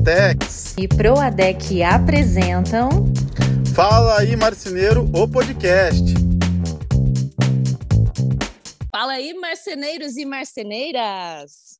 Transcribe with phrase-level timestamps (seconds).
[0.00, 2.88] Proatex e Proadec apresentam
[3.74, 6.02] Fala aí Marceneiro, o podcast.
[8.90, 11.78] Fala aí marceneiros e marceneiras.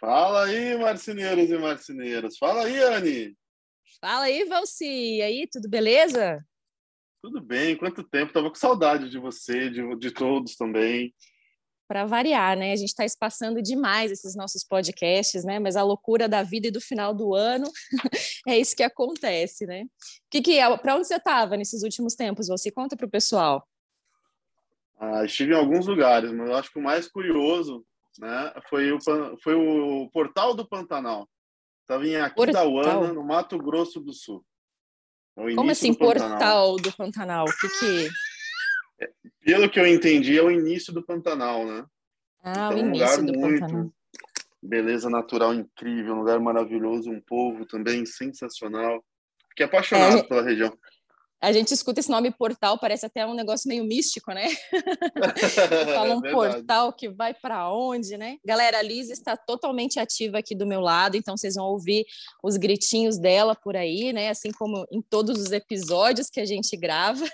[0.00, 2.38] Fala aí marceneiros e marceneiras.
[2.38, 3.36] Fala aí, Anne.
[4.00, 5.16] Fala aí, Valci.
[5.16, 6.44] E aí, tudo beleza?
[7.20, 8.32] Tudo bem, quanto tempo?
[8.32, 11.12] Tava com saudade de você, de, de todos também
[11.86, 12.72] para variar, né?
[12.72, 15.58] A gente está espaçando demais esses nossos podcasts, né?
[15.58, 17.70] Mas a loucura da vida e do final do ano
[18.46, 19.84] é isso que acontece, né?
[20.30, 20.76] Que que é?
[20.78, 22.48] Para onde você estava nesses últimos tempos?
[22.48, 23.66] Você conta para o pessoal.
[24.98, 27.84] Ah, estive em alguns lugares, mas eu acho que o mais curioso,
[28.18, 28.98] né, foi o
[29.42, 31.28] foi o Portal do Pantanal.
[31.82, 34.44] Estava em Aquidauana, no Mato Grosso do Sul.
[35.36, 37.44] É Como assim, do Portal do Pantanal?
[37.44, 38.08] O que que
[39.44, 41.84] pelo que eu entendi, é o início do Pantanal, né?
[42.42, 43.92] Ah, então, o início um lugar do muito Pantanal.
[44.62, 49.04] beleza natural incrível, um lugar maravilhoso, um povo também sensacional.
[49.50, 50.76] Fiquei apaixonado é, pela região.
[51.40, 54.46] A gente escuta esse nome portal, parece até um negócio meio místico, né?
[55.94, 58.38] Fala um é portal que vai para onde, né?
[58.44, 62.06] Galera, a Liz está totalmente ativa aqui do meu lado, então vocês vão ouvir
[62.42, 64.30] os gritinhos dela por aí, né?
[64.30, 67.24] Assim como em todos os episódios que a gente grava.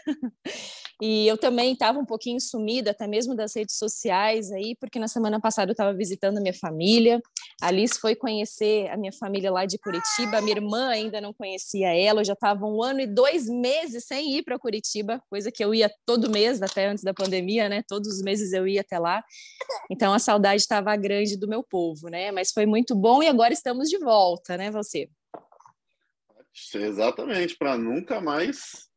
[1.04, 5.08] E eu também estava um pouquinho sumida, até mesmo das redes sociais aí, porque na
[5.08, 7.20] semana passada eu estava visitando a minha família.
[7.60, 10.38] A Alice foi conhecer a minha família lá de Curitiba.
[10.38, 12.20] A minha irmã ainda não conhecia ela.
[12.20, 15.74] Eu já estava um ano e dois meses sem ir para Curitiba, coisa que eu
[15.74, 17.82] ia todo mês, até antes da pandemia, né?
[17.86, 19.24] Todos os meses eu ia até lá.
[19.90, 22.30] Então a saudade estava grande do meu povo, né?
[22.30, 25.08] Mas foi muito bom e agora estamos de volta, né, você?
[26.74, 28.90] Exatamente, para nunca mais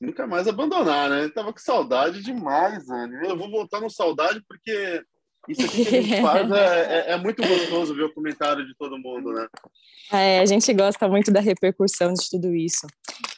[0.00, 1.28] nunca mais abandonar, né?
[1.30, 3.26] Tava com saudade demais, Anne.
[3.26, 5.02] Eu vou voltar no saudade porque
[5.48, 8.74] isso aqui que a gente faz é, é, é, muito gostoso ver o comentário de
[8.76, 9.46] todo mundo, né?
[10.12, 12.86] É, a gente gosta muito da repercussão de tudo isso.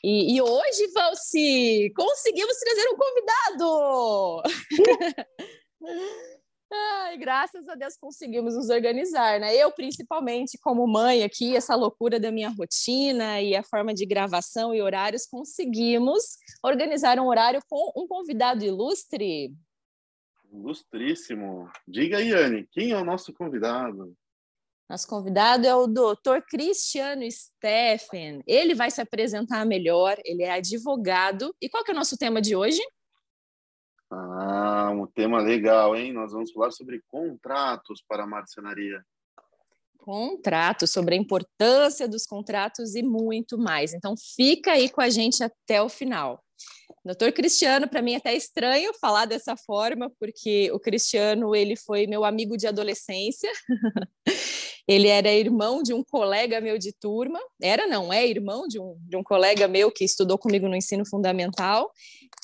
[0.03, 4.43] E, e hoje, Valci, conseguimos trazer um convidado!
[6.73, 9.55] Ai, graças a Deus conseguimos nos organizar, né?
[9.55, 14.75] Eu, principalmente, como mãe aqui, essa loucura da minha rotina e a forma de gravação
[14.75, 19.55] e horários, conseguimos organizar um horário com um convidado ilustre.
[20.57, 21.71] Ilustríssimo.
[21.87, 24.17] Diga aí, Anne, quem é o nosso convidado?
[24.89, 28.41] Nosso convidado é o doutor Cristiano Steffen.
[28.47, 31.55] Ele vai se apresentar melhor, ele é advogado.
[31.61, 32.81] E qual que é o nosso tema de hoje?
[34.09, 36.13] Ah, um tema legal, hein?
[36.13, 39.05] Nós vamos falar sobre contratos para a marcenaria.
[39.99, 43.93] Contratos, sobre a importância dos contratos e muito mais.
[43.93, 46.41] Então, fica aí com a gente até o final.
[47.05, 52.07] Doutor Cristiano, para mim é até estranho falar dessa forma, porque o Cristiano ele foi
[52.07, 53.51] meu amigo de adolescência.
[54.89, 57.39] ele era irmão de um colega meu de turma.
[57.63, 61.07] Era, não, é irmão de um, de um colega meu que estudou comigo no ensino
[61.07, 61.91] fundamental.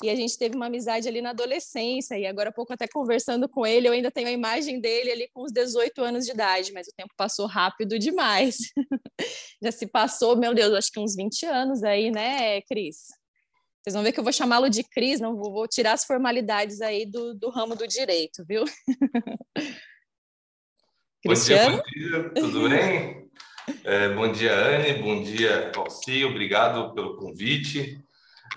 [0.01, 2.17] E a gente teve uma amizade ali na adolescência.
[2.17, 5.29] E agora há pouco, até conversando com ele, eu ainda tenho a imagem dele ali
[5.33, 8.57] com os 18 anos de idade, mas o tempo passou rápido demais.
[9.61, 13.22] Já se passou, meu Deus, acho que uns 20 anos aí, né, Cris?
[13.83, 16.79] Vocês vão ver que eu vou chamá-lo de Cris, não vou, vou, tirar as formalidades
[16.79, 18.63] aí do, do ramo do direito, viu?
[21.25, 23.21] bom dia, bom dia, tudo bem?
[23.85, 27.97] É, bom dia, Anne, bom dia, Valci, obrigado pelo convite.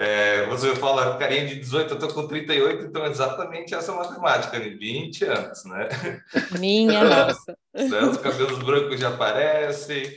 [0.01, 4.59] É, você fala, carinha de 18, eu estou com 38, então é exatamente essa matemática,
[4.59, 4.69] né?
[4.69, 5.89] 20 anos, né?
[6.59, 7.57] Minha nossa.
[7.73, 8.01] Né?
[8.01, 10.11] Os cabelos brancos já aparecem,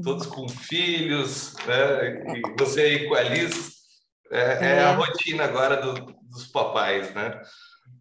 [0.00, 2.38] todos com filhos, né?
[2.38, 3.75] E você aí com a Alice,
[4.30, 4.66] é, é.
[4.76, 7.40] é a rotina agora do, dos papais, né?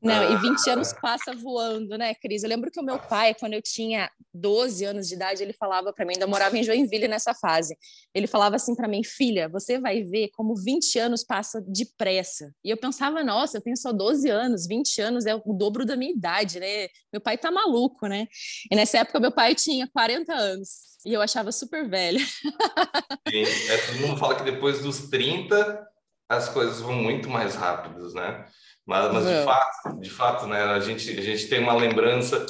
[0.01, 2.43] Não, e 20 anos passa voando, né, Cris?
[2.43, 5.91] Eu lembro que o meu pai, quando eu tinha 12 anos de idade, ele falava
[5.91, 7.75] para mim, ainda morava em Joinville nessa fase.
[8.13, 12.53] Ele falava assim para mim, filha, você vai ver como 20 anos passa depressa.
[12.63, 15.95] E eu pensava, nossa, eu tenho só 12 anos, 20 anos é o dobro da
[15.95, 16.87] minha idade, né?
[17.11, 18.27] Meu pai tá maluco, né?
[18.71, 20.95] E nessa época meu pai tinha 40 anos.
[21.03, 22.19] E eu achava super velha.
[22.19, 25.94] Sim, é, todo mundo fala que depois dos 30
[26.29, 28.45] as coisas vão muito mais rápidas, né?
[28.85, 30.61] Mas, mas de fato, de fato, né?
[30.63, 32.45] A gente, a gente tem uma lembrança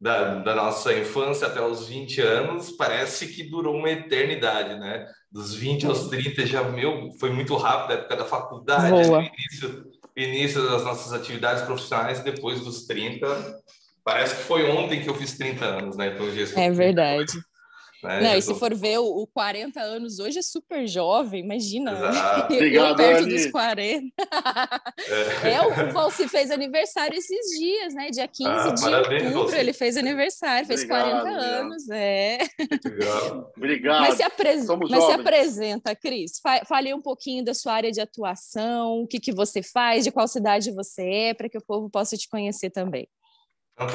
[0.00, 5.06] da, da nossa infância até os 20 anos, parece que durou uma eternidade, né?
[5.30, 9.84] Dos 20 aos 30 já, meu, foi muito rápido, a época da faculdade, o início,
[10.16, 13.26] início das nossas atividades profissionais, depois dos 30,
[14.04, 16.12] parece que foi ontem que eu fiz 30 anos, né?
[16.14, 16.26] Então,
[16.62, 17.32] é verdade.
[18.02, 18.20] Né?
[18.20, 21.92] Não, e se for ver, o, o 40 anos hoje é super jovem, imagina.
[21.92, 22.54] Exato.
[22.54, 23.34] Obrigado, perto Anny.
[23.34, 24.06] dos 40.
[25.42, 28.10] É, é o, o Valci fez aniversário esses dias, né?
[28.10, 29.56] Dia 15 ah, de outubro, Valci.
[29.56, 31.60] ele fez aniversário, fez obrigado, 40 obrigado.
[31.60, 31.90] anos.
[31.90, 32.38] É.
[33.56, 34.00] Obrigado.
[34.00, 34.66] Mas se, apres...
[34.66, 36.40] Mas se apresenta, Cris.
[36.66, 40.28] Fale um pouquinho da sua área de atuação, o que, que você faz, de qual
[40.28, 43.08] cidade você é, para que o povo possa te conhecer também.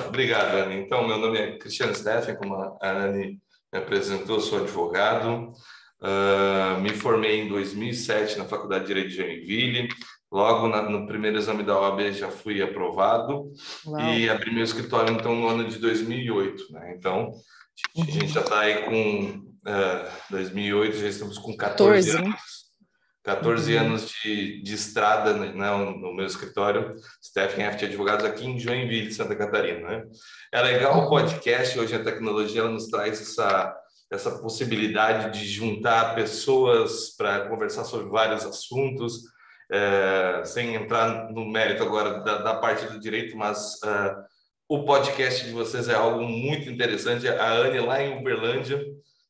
[0.08, 0.76] Obrigado, Anne.
[0.76, 3.40] Então, meu nome é Cristiano Steffen, como a Anne
[3.74, 5.52] me apresentou, sou advogado.
[6.00, 9.90] Uh, me formei em 2007 na Faculdade de Direito de Joinville.
[10.32, 13.52] Logo na, no primeiro exame da OAB já fui aprovado
[13.86, 14.14] Uau.
[14.14, 16.72] e abri meu escritório então no ano de 2008.
[16.72, 16.96] Né?
[16.98, 17.32] Então
[17.98, 19.38] a gente já está aí com
[19.68, 22.42] uh, 2008, já estamos com 14, 14 anos.
[23.24, 23.82] 14 uhum.
[23.82, 26.94] anos de, de estrada né, no meu escritório,
[27.24, 27.86] Stephen F.
[27.86, 29.88] Advogados, aqui em Joinville, Santa Catarina.
[29.88, 30.04] Né?
[30.52, 33.74] É legal o podcast, hoje a tecnologia nos traz essa,
[34.12, 39.22] essa possibilidade de juntar pessoas para conversar sobre vários assuntos,
[39.72, 44.22] é, sem entrar no mérito agora da, da parte do direito, mas uh,
[44.68, 47.28] o podcast de vocês é algo muito interessante.
[47.28, 48.84] A Anne lá em Uberlândia,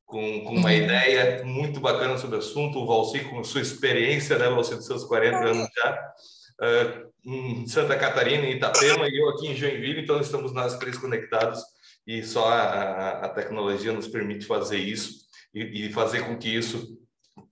[0.05, 0.75] com, com uma uhum.
[0.75, 5.03] ideia muito bacana sobre o assunto, o Valci com sua experiência, né, Valci, dos seus
[5.03, 6.13] 40 anos já,
[6.61, 10.97] uh, em Santa Catarina, em Itapema, e eu aqui em Joinville, então estamos nós três
[10.97, 11.61] conectados
[12.05, 15.23] e só a, a tecnologia nos permite fazer isso
[15.53, 16.97] e, e fazer com que isso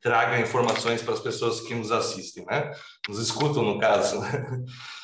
[0.02, 2.72] traga informações para as pessoas que nos assistem, né?
[3.08, 4.20] Nos escutam, no caso.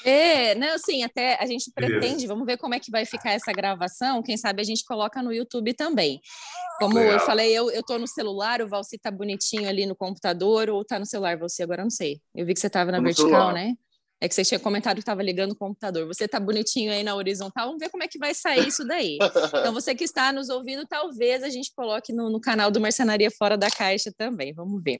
[0.03, 3.51] É, não, assim, até a gente pretende, vamos ver como é que vai ficar essa
[3.51, 6.21] gravação, quem sabe a gente coloca no YouTube também.
[6.77, 7.13] Como Legal.
[7.13, 10.85] eu falei, eu, eu tô no celular, o Valci tá bonitinho ali no computador, ou
[10.85, 12.21] tá no celular, você agora não sei.
[12.35, 13.53] Eu vi que você tava na vertical, celular.
[13.53, 13.73] né?
[14.19, 16.07] É que você tinha comentado que estava ligando o computador.
[16.07, 19.17] Você está bonitinho aí na horizontal, vamos ver como é que vai sair isso daí.
[19.67, 23.29] Então, você que está nos ouvindo, talvez a gente coloque no, no canal do Marcenaria
[23.31, 24.99] Fora da Caixa também, vamos ver.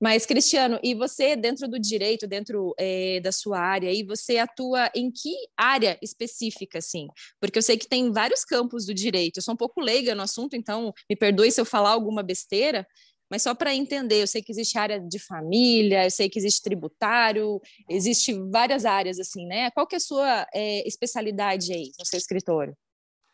[0.00, 4.90] Mas, Cristiano, e você, dentro do direito, dentro é, da sua área, e você atua
[4.94, 7.06] em que área específica, assim?
[7.38, 9.36] Porque eu sei que tem vários campos do direito.
[9.36, 12.86] Eu sou um pouco leiga no assunto, então me perdoe se eu falar alguma besteira,
[13.30, 16.62] mas só para entender, eu sei que existe área de família, eu sei que existe
[16.62, 19.70] tributário, existe várias áreas assim, né?
[19.70, 22.76] Qual que é a sua é, especialidade aí no seu escritório?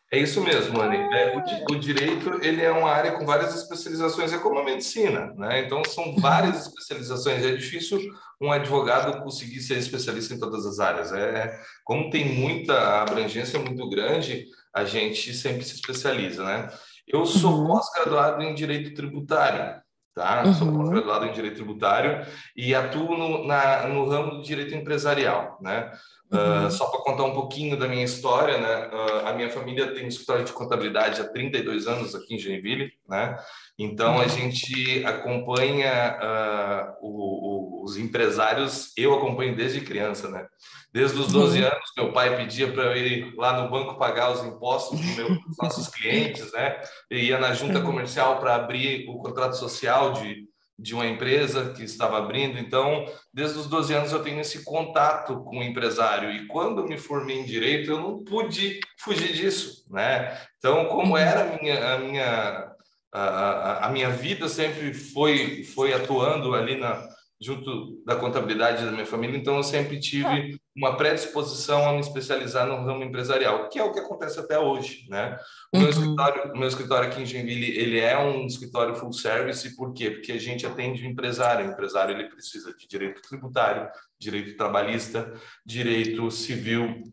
[0.09, 0.97] É isso mesmo, Anny.
[0.97, 5.33] É, o, o, direito ele é uma área com várias especializações, é como a medicina,
[5.35, 5.65] né?
[5.65, 7.43] Então são várias especializações.
[7.43, 7.99] É difícil
[8.39, 11.11] um advogado conseguir ser especialista em todas as áreas.
[11.11, 16.69] É como tem muita abrangência muito grande, a gente sempre se especializa, né?
[17.05, 17.67] Eu sou uhum.
[17.67, 19.81] pós-graduado em direito tributário
[20.17, 20.43] tá?
[20.43, 20.53] Uhum.
[20.53, 22.25] Sou pós-graduado em Direito Tributário
[22.55, 25.91] e atuo no, na, no ramo do direito empresarial, né?
[26.29, 26.67] Uhum.
[26.67, 28.87] Uh, só para contar um pouquinho da minha história, né?
[28.87, 32.91] Uh, a minha família tem um escritório de contabilidade há 32 anos aqui em Joinville,
[33.07, 33.37] né?
[33.79, 34.21] Então uhum.
[34.21, 40.45] a gente acompanha uh, o, o, os empresários, eu acompanho desde criança, né?
[40.91, 41.67] Desde os 12 uhum.
[41.67, 45.39] anos, meu pai pedia para eu ir lá no banco pagar os impostos dos meus
[45.61, 46.81] nossos clientes, né?
[47.09, 47.85] Eu ia na junta uhum.
[47.85, 50.46] comercial para abrir o contrato social de,
[50.77, 52.57] de uma empresa que estava abrindo.
[52.57, 56.31] Então, desde os 12 anos eu tenho esse contato com o empresário.
[56.31, 60.37] E quando eu me formei em direito, eu não pude fugir disso, né?
[60.57, 61.17] Então, como uhum.
[61.17, 62.71] era a minha, a minha,
[63.11, 67.07] a, a minha vida sempre foi, foi atuando ali na
[67.39, 72.67] junto da contabilidade da minha família, então eu sempre tive uma predisposição a me especializar
[72.67, 75.35] no ramo empresarial, que é o que acontece até hoje, né?
[75.73, 75.83] O, uhum.
[75.83, 80.11] meu, escritório, meu escritório aqui em Joinville, ele é um escritório full service, por quê?
[80.11, 85.33] Porque a gente atende o empresário, o empresário ele precisa de direito tributário, direito trabalhista,
[85.65, 87.03] direito civil,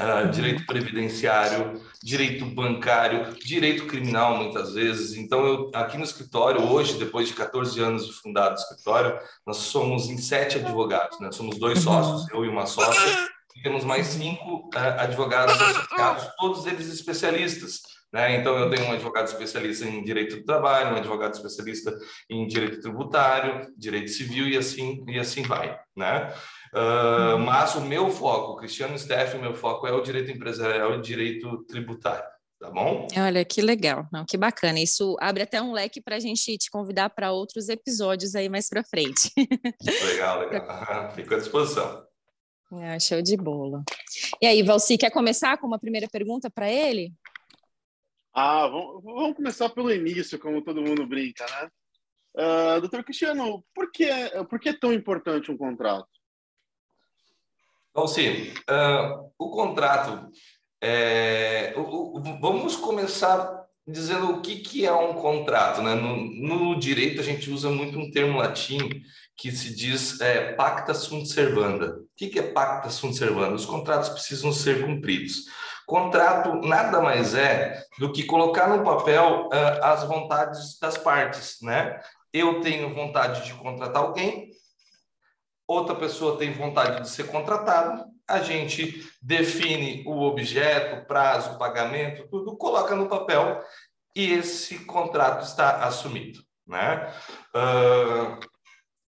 [0.00, 5.14] Uh, direito previdenciário, direito bancário, direito criminal, muitas vezes.
[5.14, 9.58] Então, eu, aqui no escritório, hoje, depois de 14 anos de fundado o escritório, nós
[9.58, 11.30] somos em sete advogados, né?
[11.30, 11.92] Somos dois uhum.
[11.92, 17.82] sócios, eu e uma sócia, e temos mais cinco uh, advogados associados, todos eles especialistas.
[18.12, 18.36] Né?
[18.36, 21.96] Então, eu tenho um advogado especialista em direito do trabalho, um advogado especialista
[22.28, 25.78] em direito tributário, direito civil e assim, e assim vai.
[25.96, 26.32] Né?
[26.72, 31.00] Uh, mas o meu foco, Cristiano Steff, o meu foco é o direito empresarial e
[31.00, 32.24] direito tributário.
[32.60, 33.08] Tá bom?
[33.16, 34.78] Olha, que legal, não, que bacana.
[34.78, 38.68] Isso abre até um leque para a gente te convidar para outros episódios aí mais
[38.68, 39.32] para frente.
[40.04, 41.10] Legal, legal.
[41.16, 42.06] Fico à disposição.
[42.72, 43.82] Ah, show de bola.
[44.40, 47.12] E aí, Valci, quer começar com uma primeira pergunta para ele?
[48.32, 51.68] Ah, vamos, vamos, começar pelo início, como todo mundo brinca, né?
[52.36, 54.06] Uh, doutor Cristiano, por que,
[54.48, 56.19] por que é tão importante um contrato?
[57.90, 60.30] Então, sim, uh, o contrato,
[60.80, 65.82] é, o, o, vamos começar dizendo o que, que é um contrato.
[65.82, 65.94] Né?
[65.94, 68.78] No, no direito, a gente usa muito um termo latim
[69.36, 71.96] que se diz é, pacta sunt servanda.
[71.96, 73.54] O que, que é pacta sunt servanda?
[73.54, 75.46] Os contratos precisam ser cumpridos.
[75.86, 81.98] Contrato nada mais é do que colocar no papel uh, as vontades das partes, né?
[82.32, 84.49] Eu tenho vontade de contratar alguém,
[85.70, 92.56] outra pessoa tem vontade de ser contratado, a gente define o objeto, prazo, pagamento, tudo,
[92.56, 93.62] coloca no papel
[94.16, 97.12] e esse contrato está assumido, né?
[97.54, 98.40] Uh,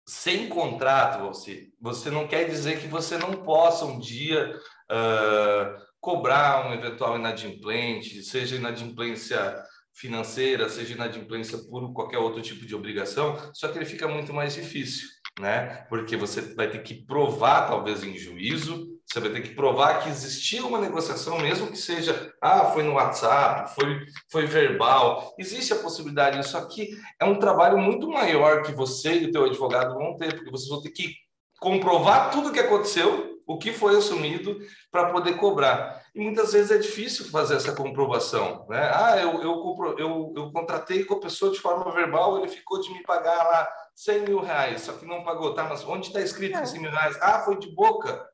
[0.07, 4.55] sem contrato, você, você não quer dizer que você não possa um dia
[4.91, 9.63] uh, cobrar um eventual inadimplente, seja inadimplência
[9.95, 14.55] financeira, seja inadimplência por qualquer outro tipo de obrigação, só que ele fica muito mais
[14.55, 15.09] difícil,
[15.39, 15.87] né?
[15.89, 20.09] Porque você vai ter que provar, talvez em juízo, você vai ter que provar que
[20.09, 25.35] existiu uma negociação, mesmo que seja, ah, foi no WhatsApp, foi, foi verbal.
[25.39, 29.45] Existe a possibilidade, só que é um trabalho muito maior que você e o teu
[29.45, 31.15] advogado vão ter, porque vocês vão ter que
[31.61, 34.59] comprovar tudo o que aconteceu o que foi assumido
[34.91, 36.03] para poder cobrar.
[36.15, 38.67] E muitas vezes é difícil fazer essa comprovação.
[38.69, 38.91] Né?
[38.95, 42.93] Ah, eu, eu, eu, eu contratei com a pessoa de forma verbal, ele ficou de
[42.93, 43.69] me pagar lá
[44.05, 45.55] 100 mil reais, só que não pagou.
[45.55, 46.65] Tá, mas onde está escrito é.
[46.65, 47.17] 100 mil reais?
[47.21, 48.27] Ah, foi de boca.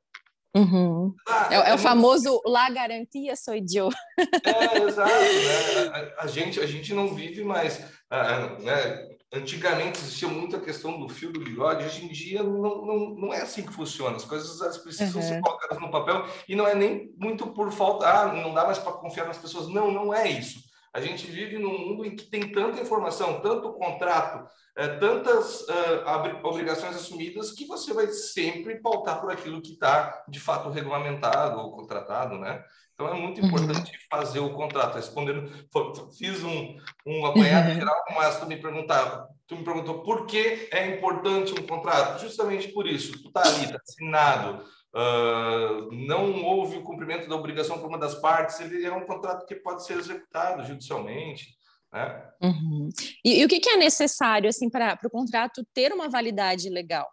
[0.57, 1.15] Uhum.
[1.29, 3.91] Ah, é, é, o é famoso lá garantia sou eu.
[4.45, 5.11] É, exato.
[5.11, 6.13] Né?
[6.17, 7.79] A, a, gente, a gente não vive mais.
[7.79, 9.09] Uh, né?
[9.31, 13.43] Antigamente existia muita questão do fio do bigode, hoje em dia não, não, não é
[13.43, 14.17] assim que funciona.
[14.17, 15.29] As coisas elas precisam uhum.
[15.29, 18.79] ser colocadas no papel e não é nem muito por falta, ah, não dá mais
[18.79, 19.69] para confiar nas pessoas.
[19.69, 20.68] Não, não é isso.
[20.95, 26.45] A gente vive num mundo em que tem tanta informação, tanto contrato, é, tantas uh,
[26.45, 31.73] obrigações assumidas, que você vai sempre pautar por aquilo que está de fato regulamentado ou
[31.73, 32.65] contratado, né?
[32.95, 33.99] Então é muito importante uhum.
[34.11, 34.97] fazer o contrato.
[34.97, 35.49] Respondendo,
[36.19, 36.77] fiz um,
[37.07, 37.75] um apanhado uhum.
[37.77, 42.21] geral, mas tu me perguntava, tu me perguntou por que é importante um contrato?
[42.21, 43.13] Justamente por isso.
[43.23, 44.65] Tu está ali, está assinado,
[44.95, 49.47] uh, não houve o cumprimento da obrigação por uma das partes, ele é um contrato
[49.47, 51.57] que pode ser executado judicialmente.
[51.93, 52.31] Né?
[52.43, 52.89] Uhum.
[53.25, 57.09] E, e, o que, que é necessário assim para o contrato ter uma validade legal?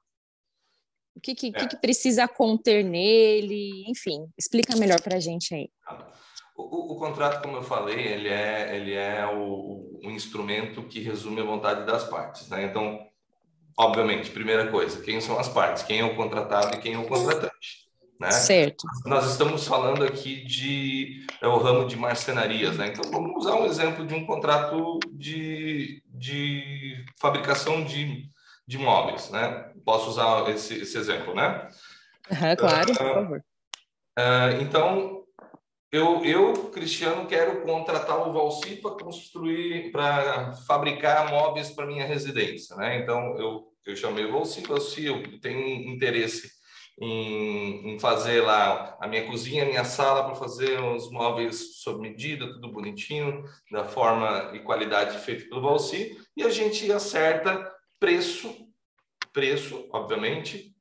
[1.15, 1.67] O que, que, é.
[1.67, 3.85] que, precisa conter nele?
[3.87, 5.69] Enfim, explica melhor para a gente aí.
[6.57, 11.39] O, o, contrato, como eu falei, ele é, ele é o, o, instrumento que resume
[11.39, 12.49] a vontade das partes.
[12.49, 12.65] Né?
[12.65, 12.99] Então,
[13.77, 15.83] obviamente, primeira coisa, quem são as partes?
[15.83, 17.85] Quem é o contratado e quem é o contratante?
[18.19, 18.31] Né?
[18.31, 18.85] Certo.
[19.05, 22.87] Nós estamos falando aqui de é o ramo de marcenarias, né?
[22.87, 28.29] Então vamos usar um exemplo de um contrato de, de fabricação de
[28.67, 29.71] de móveis, né?
[29.85, 31.69] Posso usar esse, esse exemplo, né?
[32.31, 33.45] Uhum, claro, uh, por favor.
[34.17, 35.24] Uh, então,
[35.95, 42.75] eu, eu, Cristiano, quero contratar o Valci para construir, para fabricar móveis para minha residência,
[42.75, 42.99] né?
[42.99, 46.51] Então, eu, eu chamei o Valci, Valci, eu tenho interesse
[46.99, 52.01] em, em, fazer lá a minha cozinha, a minha sala para fazer os móveis sob
[52.01, 58.53] medida, tudo bonitinho, da forma e qualidade feita pelo Valci, e a gente acerta preço,
[59.31, 60.74] preço, obviamente,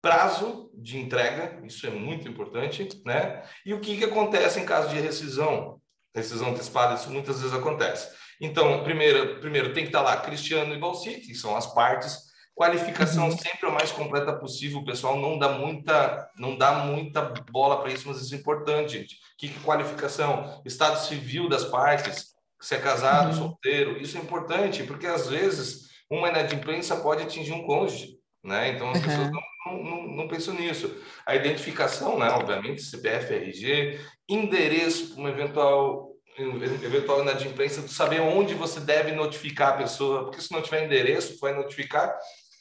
[0.00, 3.42] prazo de entrega, isso é muito importante, né?
[3.64, 5.80] E o que, que acontece em caso de rescisão?
[6.14, 8.08] Rescisão antecipada, isso muitas vezes acontece.
[8.40, 12.30] Então, primeiro, primeiro tem que estar lá Cristiano e Balsi, que são as partes.
[12.54, 13.36] Qualificação uhum.
[13.36, 14.80] sempre o mais completa possível.
[14.80, 18.98] O pessoal não dá muita, não dá muita bola para isso, mas isso é importante,
[18.98, 19.14] gente.
[19.14, 20.60] O que, que é qualificação?
[20.64, 22.30] Estado civil das partes,
[22.60, 23.32] se é casado, uhum.
[23.34, 28.70] solteiro, isso é importante, porque às vezes uma inadimplência pode atingir um cônjuge, né?
[28.70, 29.04] Então as uhum.
[29.04, 30.94] pessoas não, não, não, pensam nisso.
[31.26, 32.28] A identificação, né?
[32.30, 39.70] Obviamente, CPF, RG, endereço para uma eventual eventual inadimplência, tu saber onde você deve notificar
[39.70, 42.16] a pessoa, porque se não tiver endereço, vai notificar,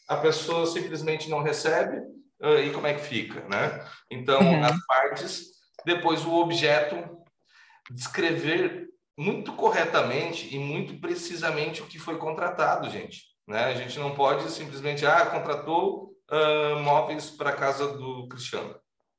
[0.08, 1.98] a pessoa simplesmente não recebe,
[2.41, 3.86] uh, e como é que fica, né?
[4.12, 4.63] Então, uhum.
[4.63, 5.44] as partes,
[5.86, 6.98] depois o objeto,
[7.91, 8.88] descrever
[9.18, 13.24] muito corretamente e muito precisamente o que foi contratado, gente.
[13.48, 13.65] Né?
[13.65, 18.75] A gente não pode simplesmente, ah, contratou uh, móveis para a casa do Cristiano.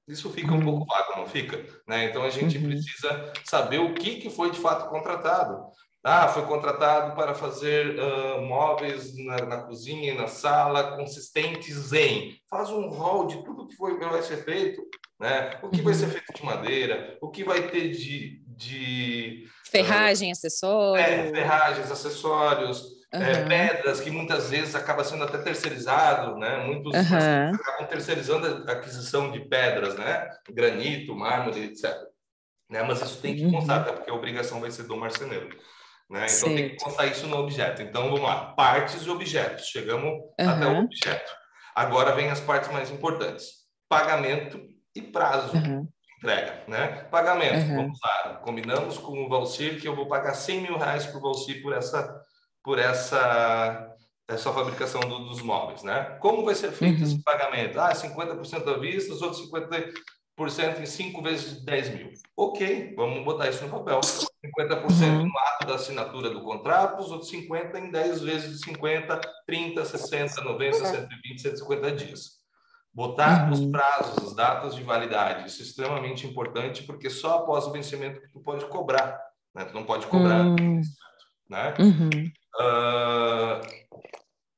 [0.09, 0.65] Isso fica um uhum.
[0.65, 1.65] pouco vago, não fica?
[1.87, 2.07] Né?
[2.07, 2.65] Então a gente uhum.
[2.65, 5.71] precisa saber o que, que foi de fato contratado.
[6.03, 12.39] Ah, foi contratado para fazer uh, móveis na, na, cozinha e na sala consistentes em.
[12.49, 14.83] Faz um rol de tudo que foi, vai ser feito.
[15.21, 15.59] Né?
[15.63, 15.85] O que uhum.
[15.85, 18.43] vai ser feito de madeira, o que vai ter de.
[18.47, 21.07] de Ferragem, uh, acessórios.
[21.07, 23.23] É, ferragens, acessórios uhum.
[23.23, 26.65] é, pedras, que muitas vezes acaba sendo até terceirizado, né?
[26.65, 27.55] Muitos uhum.
[27.55, 30.31] acabam terceirizando a aquisição de pedras, né?
[30.51, 31.91] Granito, mármore, etc.
[32.69, 32.83] Né?
[32.83, 33.95] Mas isso tem que constar, uhum.
[33.95, 35.49] porque a obrigação vai ser do marceneiro.
[36.09, 36.25] Né?
[36.25, 36.57] Então certo.
[36.57, 37.83] tem que constar isso no objeto.
[37.83, 39.67] Então vamos lá, partes e objetos.
[39.67, 40.49] Chegamos uhum.
[40.49, 41.33] até o objeto.
[41.75, 44.61] Agora vem as partes mais importantes: pagamento
[44.95, 45.57] e prazo.
[45.57, 45.83] Uhum.
[45.83, 46.87] de Entrega, né?
[47.11, 47.77] Pagamento, uhum.
[47.77, 48.35] vamos lá.
[48.45, 51.73] Combinamos com o Valcir que eu vou pagar 100 mil reais para o Valcir por
[51.73, 52.21] essa,
[52.63, 53.91] por essa
[54.31, 56.17] essa fabricação do, dos móveis, né?
[56.21, 57.05] Como vai ser feito uhum.
[57.05, 57.79] esse pagamento?
[57.79, 62.13] Ah, 50% à vista, os outros 50% em 5 vezes 10 mil.
[62.37, 64.01] Ok, vamos botar isso no papel.
[64.01, 64.31] 50%
[65.01, 65.27] uhum.
[65.27, 70.41] no ato da assinatura do contrato, os outros 50% em 10 vezes 50, 30, 60,
[70.43, 72.41] 90, 120, 150 dias.
[72.93, 73.53] Botar uhum.
[73.53, 78.21] os prazos, as datas de validade, isso é extremamente importante, porque só após o vencimento
[78.21, 79.21] que tu pode cobrar.
[79.55, 79.65] Né?
[79.65, 80.45] Tu não pode cobrar.
[80.45, 80.81] Uhum.
[82.59, 83.91] Uh,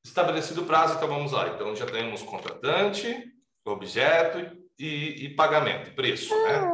[0.05, 1.47] Estabelecido o prazo, então vamos lá.
[1.49, 3.31] Então já temos contratante,
[3.65, 6.69] objeto e, e pagamento, preço, né?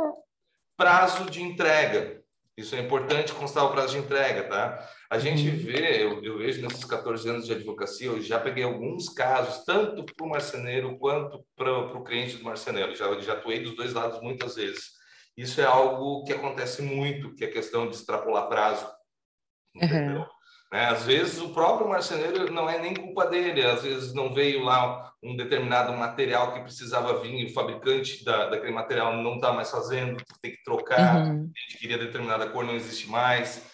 [0.76, 2.22] Prazo de entrega.
[2.58, 4.90] Isso é importante constar o prazo de entrega, tá?
[5.10, 5.56] A gente uhum.
[5.56, 10.04] vê, eu, eu vejo nesses 14 anos de advocacia, eu já peguei alguns casos, tanto
[10.04, 12.94] para o marceneiro quanto para o cliente do marceneiro.
[12.94, 14.90] Já, já atuei dos dois lados muitas vezes.
[15.38, 18.86] Isso é algo que acontece muito, que é a questão de extrapolar prazo.
[19.76, 20.26] Uhum.
[20.72, 20.86] Né?
[20.86, 25.12] Às vezes o próprio marceneiro não é nem culpa dele, às vezes não veio lá
[25.22, 30.24] um determinado material que precisava vir, o fabricante da, daquele material não está mais fazendo,
[30.42, 31.52] tem que trocar, uhum.
[31.56, 33.68] a gente queria determinada cor, não existe mais.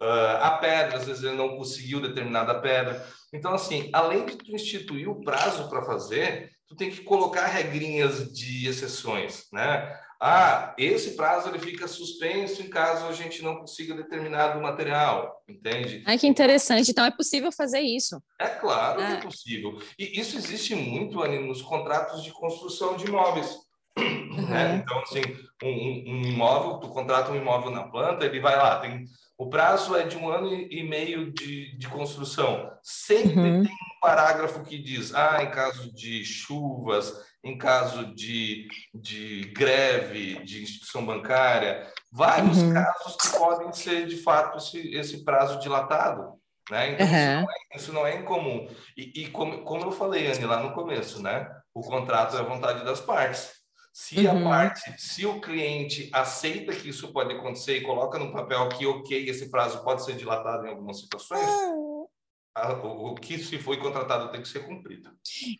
[0.00, 3.04] Uh, a pedra, às vezes ele não conseguiu determinada pedra.
[3.32, 8.32] Então, assim, além de tu instituir o prazo para fazer, tu tem que colocar regrinhas
[8.32, 9.98] de exceções, né?
[10.20, 16.02] Ah, esse prazo ele fica suspenso em caso a gente não consiga determinado material, entende?
[16.04, 16.90] Ai, que interessante.
[16.90, 18.20] Então é possível fazer isso.
[18.40, 19.06] É claro ah.
[19.06, 19.22] que é ah.
[19.22, 19.78] possível.
[19.98, 23.56] E isso existe muito, Anny, nos contratos de construção de imóveis.
[23.96, 24.48] Uhum.
[24.48, 24.82] Né?
[24.82, 25.22] Então, assim,
[25.62, 29.04] um, um, imóvel, tu contrata um imóvel na planta, ele vai lá, tem
[29.38, 32.72] o prazo é de um ano e meio de, de construção.
[32.82, 33.62] Sempre uhum.
[33.62, 40.42] tem um parágrafo que diz, ah, em caso de chuvas, em caso de, de greve
[40.44, 42.74] de instituição bancária, vários uhum.
[42.74, 46.38] casos que podem ser, de fato, esse, esse prazo dilatado.
[46.70, 46.92] Né?
[46.92, 47.14] Então, uhum.
[47.14, 48.68] isso, não é, isso, não é, incomum.
[48.96, 51.48] E, e como, como eu falei, Anne, lá no começo, né?
[51.74, 53.56] o contrato é a vontade das partes.
[53.92, 54.46] Se uhum.
[54.46, 58.86] a parte, se o cliente aceita que isso pode acontecer e coloca no papel que,
[58.86, 61.48] ok, esse prazo pode ser dilatado em algumas situações,
[62.82, 65.10] o, que se foi contratado tem que ser cumprido.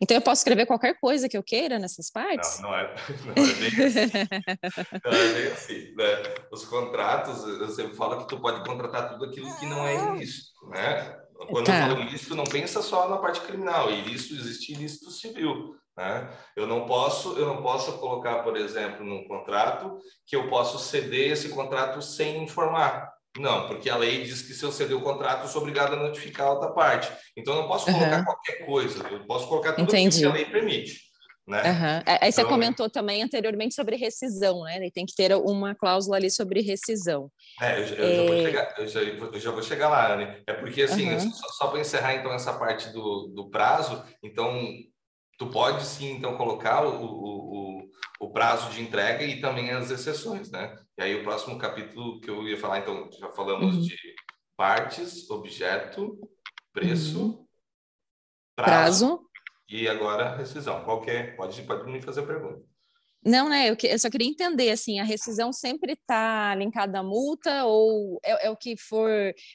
[0.01, 2.59] Então eu posso escrever qualquer coisa que eu queira nessas partes?
[2.59, 4.11] Não, não é, não é bem assim.
[5.03, 6.35] não é bem assim né?
[6.51, 10.67] Os contratos, eu sempre falo que tu pode contratar tudo aquilo que não é ilícito,
[10.69, 11.17] né?
[11.49, 11.87] Quando tá.
[11.87, 13.89] eu falo ilícito, não pensa só na parte criminal.
[13.89, 15.75] Ilícito existe ilícito civil.
[15.95, 16.29] Né?
[16.55, 21.31] Eu não posso, eu não posso colocar, por exemplo, num contrato que eu posso ceder
[21.31, 23.09] esse contrato sem informar.
[23.37, 25.97] Não, porque a lei diz que se eu ceder o contrato, eu sou obrigado a
[25.97, 27.11] notificar a outra parte.
[27.37, 28.25] Então, eu não posso colocar uhum.
[28.25, 31.09] qualquer coisa, eu posso colocar tudo que a lei permite.
[31.49, 31.63] Né?
[31.63, 32.03] Uhum.
[32.21, 34.87] Aí você então, comentou também anteriormente sobre rescisão, né?
[34.91, 37.31] Tem que ter uma cláusula ali sobre rescisão.
[37.59, 38.15] É, eu, eu, é...
[38.15, 40.43] Já, vou chegar, eu, já, eu já vou chegar lá, Anne.
[40.45, 41.19] É porque, assim, uhum.
[41.19, 44.71] só, só para encerrar, então, essa parte do, do prazo, então,
[45.39, 47.89] tu pode, sim, então, colocar o, o,
[48.19, 50.75] o prazo de entrega e também as exceções, né?
[50.99, 53.81] E aí o próximo capítulo que eu ia falar, então, já falamos uhum.
[53.81, 53.95] de
[54.57, 56.19] partes, objeto,
[56.73, 57.45] preço, uhum.
[58.53, 59.29] prazo, prazo,
[59.69, 60.83] e agora rescisão.
[60.83, 62.61] Qualquer, pode, pode me fazer a pergunta.
[63.25, 63.69] Não, né?
[63.69, 68.19] Eu, que, eu, só queria entender, assim, a rescisão sempre está linkada à multa ou
[68.21, 69.09] é, é, o que for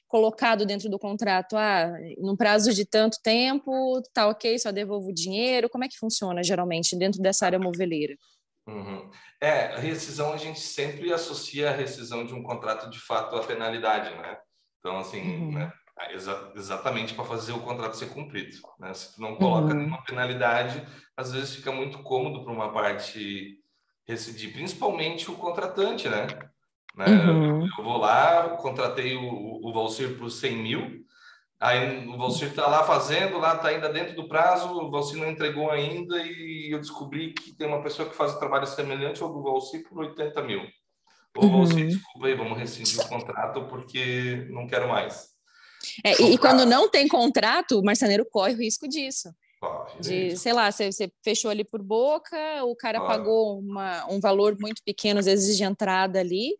[0.08, 1.58] colocado dentro do contrato?
[1.58, 5.68] Ah, no prazo de tanto tempo, tá ok, só devolvo o dinheiro.
[5.68, 8.16] Como é que funciona, geralmente, dentro dessa área moveleira?
[8.66, 9.10] Uhum.
[9.40, 13.44] É, a rescisão a gente sempre associa a rescisão de um contrato de fato à
[13.44, 14.38] penalidade, né?
[14.78, 15.52] Então, assim, uhum.
[15.52, 15.72] né?
[16.10, 18.56] Exa exatamente para fazer o contrato ser cumprido.
[18.80, 18.92] Né?
[18.94, 19.74] Se tu não coloca uhum.
[19.74, 20.84] nenhuma penalidade,
[21.16, 23.60] às vezes fica muito cômodo para uma parte
[24.06, 26.26] rescindir, principalmente o contratante, né?
[26.96, 27.06] né?
[27.06, 27.66] Uhum.
[27.78, 31.04] Eu, vou lá, contratei o, o Valcir por 100 mil,
[31.64, 35.30] Aí o Valcir está lá fazendo, lá está ainda dentro do prazo, o Valcir não
[35.30, 39.32] entregou ainda e eu descobri que tem uma pessoa que faz um trabalho semelhante ao
[39.32, 40.60] do Valcir por 80 mil.
[41.34, 41.52] Ô, uhum.
[41.52, 45.28] Valcir, desculpa aí, vamos rescindir o contrato porque não quero mais.
[46.04, 49.30] É, e, e quando não tem contrato, o marceneiro corre o risco disso.
[50.00, 54.54] de, sei lá, você, você, fechou ali por boca, o cara pagou uma, um valor
[54.60, 56.58] muito pequeno, às vezes de entrada ali,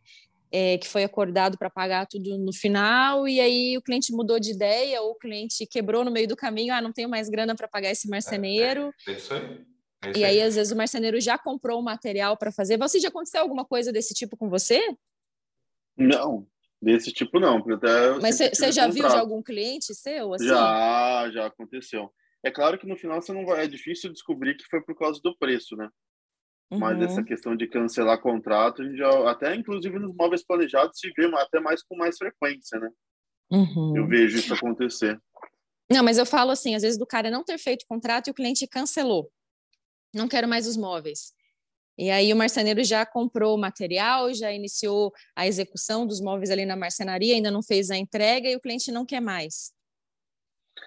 [0.57, 4.53] é, que foi acordado para pagar tudo no final, e aí o cliente mudou de
[4.53, 7.67] ideia, ou o cliente quebrou no meio do caminho, ah, não tenho mais grana para
[7.67, 8.95] pagar esse marceneiro.
[9.09, 9.43] É, é, é isso aí.
[10.05, 12.79] É isso e aí, aí, às vezes, o marceneiro já comprou o material para fazer.
[12.79, 14.81] Você já aconteceu alguma coisa desse tipo com você?
[15.97, 16.47] Não,
[16.85, 20.47] Desse tipo não, porque até Mas você já viu de algum cliente seu assim?
[20.47, 22.13] Já, já aconteceu.
[22.45, 25.19] É claro que no final você não vai, é difícil descobrir que foi por causa
[25.25, 25.89] do preço, né?
[26.71, 26.79] Uhum.
[26.79, 31.11] Mas essa questão de cancelar contrato, a gente já, até inclusive nos móveis planejados se
[31.17, 32.91] vê até mais com mais frequência, né?
[33.51, 33.97] Uhum.
[33.97, 35.21] Eu vejo isso acontecer.
[35.91, 38.35] Não, mas eu falo assim, às vezes do cara não ter feito contrato e o
[38.35, 39.31] cliente cancelou.
[40.15, 41.33] Não quero mais os móveis.
[41.97, 46.67] E aí o marceneiro já comprou o material, já iniciou a execução dos móveis ali
[46.67, 49.73] na marcenaria, ainda não fez a entrega e o cliente não quer mais.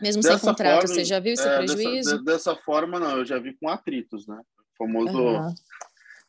[0.01, 2.11] Mesmo dessa sem contrato, forma, você já viu esse é, prejuízo?
[2.11, 4.39] Dessa, dessa, forma, não, eu já vi com atritos, né?
[4.57, 5.55] O famoso uhum.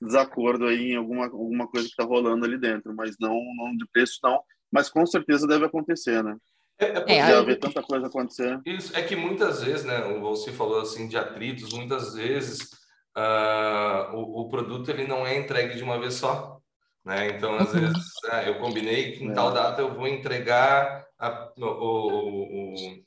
[0.00, 3.87] Desacordo aí em alguma, alguma coisa que está rolando ali dentro, mas não, não de
[3.92, 4.40] preço, não.
[4.70, 6.37] Mas com certeza deve acontecer, né?
[6.78, 8.61] É, é porque é, ver tanta coisa acontecer.
[8.64, 12.70] Isso, é que muitas vezes, né, você falou assim de atritos, muitas vezes
[13.16, 16.61] uh, o, o, produto ele não é entregue de uma vez só.
[17.04, 17.30] Né?
[17.30, 17.80] Então, às uhum.
[17.80, 19.34] vezes, uh, eu combinei que em é.
[19.34, 23.04] tal data eu vou entregar a, o, o, o,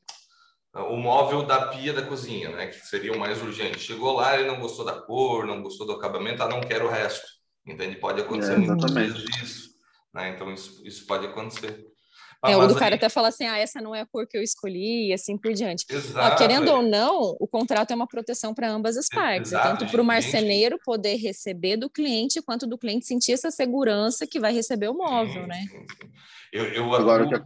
[0.73, 2.67] móvel da pia da cozinha, né?
[2.67, 3.79] que seria o mais urgente.
[3.79, 6.89] Chegou lá, ele não gostou da cor, não gostou do acabamento, ah, não quero o
[6.89, 7.25] resto.
[7.65, 7.97] Entende?
[7.97, 9.69] Pode acontecer é, muitas vezes isso.
[10.13, 10.29] Né?
[10.29, 11.86] Então, isso, isso pode acontecer.
[12.43, 14.41] É, o do cara até fala assim, ah, essa não é a cor que eu
[14.41, 15.86] escolhi, e assim por diante.
[15.88, 16.73] Exato, querendo é.
[16.73, 20.05] ou não, o contrato é uma proteção para ambas as partes, Exato, tanto para o
[20.05, 24.93] marceneiro poder receber do cliente, quanto do cliente sentir essa segurança que vai receber o
[24.95, 25.62] móvel, sim, né?
[25.69, 26.12] Sim, sim.
[26.51, 27.43] Eu, eu, atuo,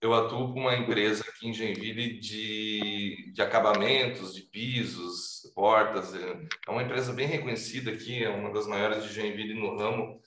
[0.00, 6.70] eu atuo com uma empresa aqui em Joinville de, de acabamentos, de pisos, portas, é
[6.70, 10.20] uma empresa bem reconhecida aqui, é uma das maiores de Joinville no ramo,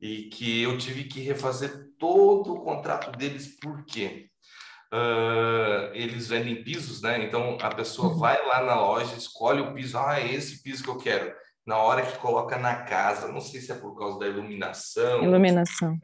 [0.00, 4.28] e que eu tive que refazer todo o contrato deles, por quê?
[4.92, 7.24] Uh, eles vendem pisos, né?
[7.24, 8.18] Então a pessoa uhum.
[8.18, 11.34] vai lá na loja, escolhe o piso, ah, é esse piso que eu quero.
[11.66, 15.24] Na hora que coloca na casa, não sei se é por causa da iluminação.
[15.24, 15.98] Iluminação.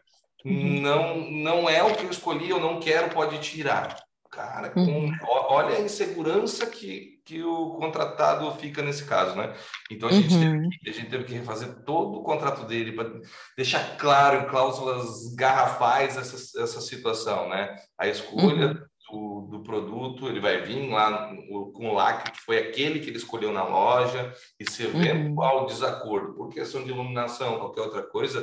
[0.45, 0.81] Uhum.
[0.81, 3.97] Não, não é o que eu escolhi, eu não quero, pode tirar.
[4.33, 5.13] Cara, com, uhum.
[5.23, 9.55] olha a insegurança que, que o contratado fica nesse caso, né?
[9.91, 10.71] Então a gente, uhum.
[10.71, 13.13] teve, a gente teve que refazer todo o contrato dele para
[13.59, 17.77] deixar claro em cláusulas garrafais essa, essa situação, né?
[17.99, 19.43] A escolha uhum.
[19.51, 21.31] do, do produto, ele vai vir lá
[21.75, 26.33] com o lacre que foi aquele que ele escolheu na loja, e se eventual desacordo
[26.33, 28.43] por questão de iluminação, qualquer outra coisa,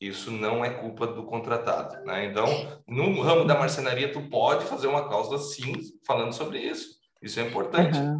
[0.00, 2.26] isso não é culpa do contratado, né?
[2.26, 2.46] Então,
[2.86, 5.72] no ramo da marcenaria, tu pode fazer uma cláusula sim
[6.06, 6.98] falando sobre isso.
[7.20, 7.98] Isso é importante.
[7.98, 8.18] Uhum.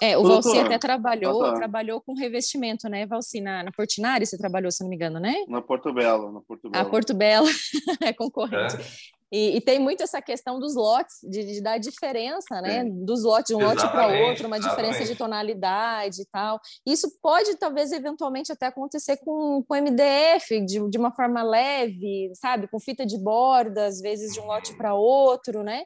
[0.00, 1.54] É, o Valci até trabalhou, tá.
[1.54, 3.40] trabalhou com revestimento, né, Valci?
[3.40, 5.44] Na, na Portinari você trabalhou, se não me engano, né?
[5.48, 6.86] Na Porto Belo, na Porto Belo.
[6.86, 7.48] A Porto Belo
[8.00, 8.76] é concorrente.
[8.76, 9.19] É.
[9.32, 12.82] E, e, tem muito essa questão dos lotes, de, de dar diferença, né?
[12.82, 13.04] Sim.
[13.04, 14.88] Dos lotes, de um exatamente, lote para outro, uma exatamente.
[14.88, 16.60] diferença de tonalidade e tal.
[16.84, 22.66] Isso pode, talvez, eventualmente até acontecer com, com MDF, de, de uma forma leve, sabe?
[22.68, 25.84] Com fita de borda, às vezes de um lote para outro, né?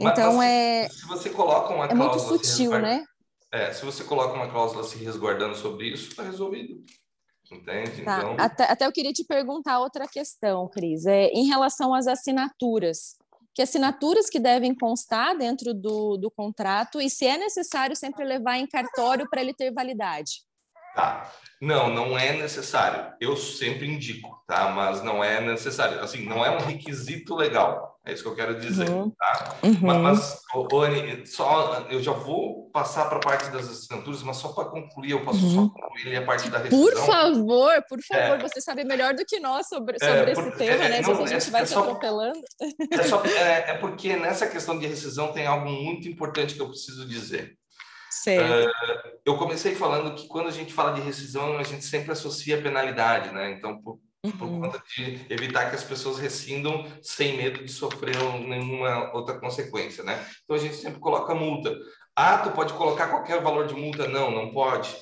[0.00, 0.88] Então, Mas, é.
[0.88, 3.04] Se você coloca uma É muito sutil, né?
[3.52, 6.84] É, se você coloca uma cláusula se resguardando sobre isso, está resolvido.
[7.50, 8.02] Entende?
[8.02, 8.18] Tá.
[8.18, 8.36] Então...
[8.38, 13.16] Até, até eu queria te perguntar outra questão, Cris, é, em relação às assinaturas.
[13.54, 18.58] Que assinaturas que devem constar dentro do, do contrato e se é necessário sempre levar
[18.58, 20.42] em cartório para ele ter validade?
[20.94, 21.30] Tá.
[21.60, 23.14] Não, não é necessário.
[23.20, 24.70] Eu sempre indico, tá?
[24.70, 26.00] Mas não é necessário.
[26.00, 27.95] Assim, não é um requisito legal.
[28.06, 29.10] É isso que eu quero dizer, uhum.
[29.10, 29.56] tá?
[29.64, 30.00] Uhum.
[30.00, 34.66] Mas, Anne, só eu já vou passar para a parte das assinaturas, mas só para
[34.66, 35.54] concluir, eu posso uhum.
[35.54, 36.84] só concluir a parte da rescisão.
[36.84, 38.38] Por favor, por favor, é.
[38.38, 41.00] você sabe melhor do que nós sobre, é, sobre é, esse tema, é, né?
[41.00, 42.40] Não, a gente vai é se atropelando.
[42.92, 46.68] É, só, é, é porque nessa questão de rescisão tem algo muito importante que eu
[46.68, 47.58] preciso dizer.
[48.28, 48.70] Uh,
[49.24, 53.32] eu comecei falando que quando a gente fala de rescisão, a gente sempre associa penalidade,
[53.34, 53.50] né?
[53.50, 54.38] Então, por, uhum.
[54.38, 60.04] por conta de evitar que as pessoas rescindam sem medo de sofrer nenhuma outra consequência,
[60.04, 60.24] né?
[60.44, 61.76] Então, a gente sempre coloca multa.
[62.14, 64.08] Ah, tu pode colocar qualquer valor de multa?
[64.08, 64.96] Não, não pode.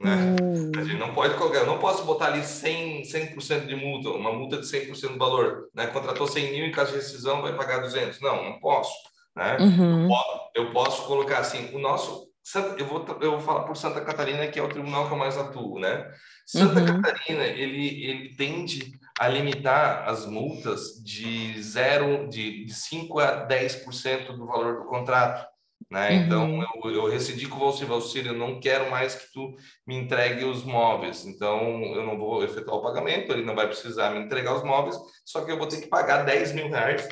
[0.00, 0.36] Né?
[0.40, 0.72] Uhum.
[0.76, 4.32] A gente não pode colocar, eu não posso botar ali 100%, 100 de multa, uma
[4.32, 5.68] multa de 100% do valor.
[5.74, 5.86] Né?
[5.86, 8.20] Contratou 100 mil, em caso de rescisão vai pagar 200.
[8.20, 8.92] Não, não posso.
[9.34, 9.56] Né?
[9.58, 10.02] Uhum.
[10.02, 12.32] Eu, posso, eu posso colocar assim, o nosso
[12.78, 15.38] eu vou, eu vou falar por Santa Catarina, que é o tribunal que eu mais
[15.38, 16.12] atuo, né?
[16.46, 17.00] Santa uhum.
[17.00, 24.36] Catarina, ele, ele tende a limitar as multas de zero, de, de 5 a 10%
[24.36, 25.46] do valor do contrato,
[25.90, 26.10] né?
[26.10, 26.16] Uhum.
[26.16, 29.54] Então, eu, eu rescindi com você, Valcir, eu não quero mais que tu
[29.86, 34.10] me entregue os móveis, então eu não vou efetuar o pagamento, ele não vai precisar
[34.10, 37.08] me entregar os móveis, só que eu vou ter que pagar 10 mil reais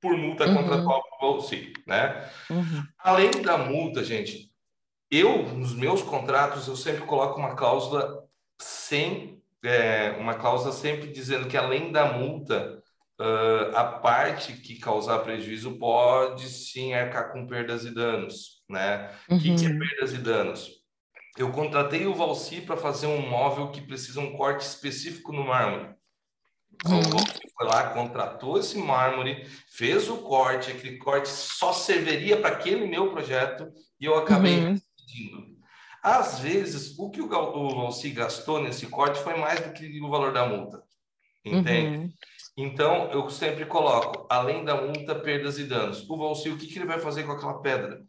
[0.00, 0.56] por multa uhum.
[0.56, 2.30] contratual para você, né?
[2.50, 2.82] Uhum.
[2.98, 4.50] Além da multa, gente,
[5.10, 8.23] eu nos meus contratos eu sempre coloco uma cláusula
[8.60, 12.82] sem é, uma cláusula sempre dizendo que além da multa
[13.20, 19.10] uh, a parte que causar prejuízo pode sim arcar com perdas e danos, né?
[19.28, 19.40] O uhum.
[19.40, 19.78] que, que é uhum.
[19.78, 20.70] perdas e danos?
[21.36, 25.92] Eu contratei o Valci para fazer um móvel que precisa um corte específico no mármore.
[26.74, 27.24] Então, uhum.
[27.56, 33.10] foi lá, contratou esse mármore, fez o corte, aquele corte só serviria para aquele meu
[33.10, 33.68] projeto
[34.00, 34.76] e eu acabei uhum.
[36.04, 40.34] Às vezes, o que o Valci gastou nesse corte foi mais do que o valor
[40.34, 40.84] da multa.
[41.42, 41.96] Entende?
[41.96, 42.12] Uhum.
[42.58, 46.08] Então, eu sempre coloco, além da multa, perdas e danos.
[46.08, 48.04] O Valci, o que, que ele vai fazer com aquela pedra?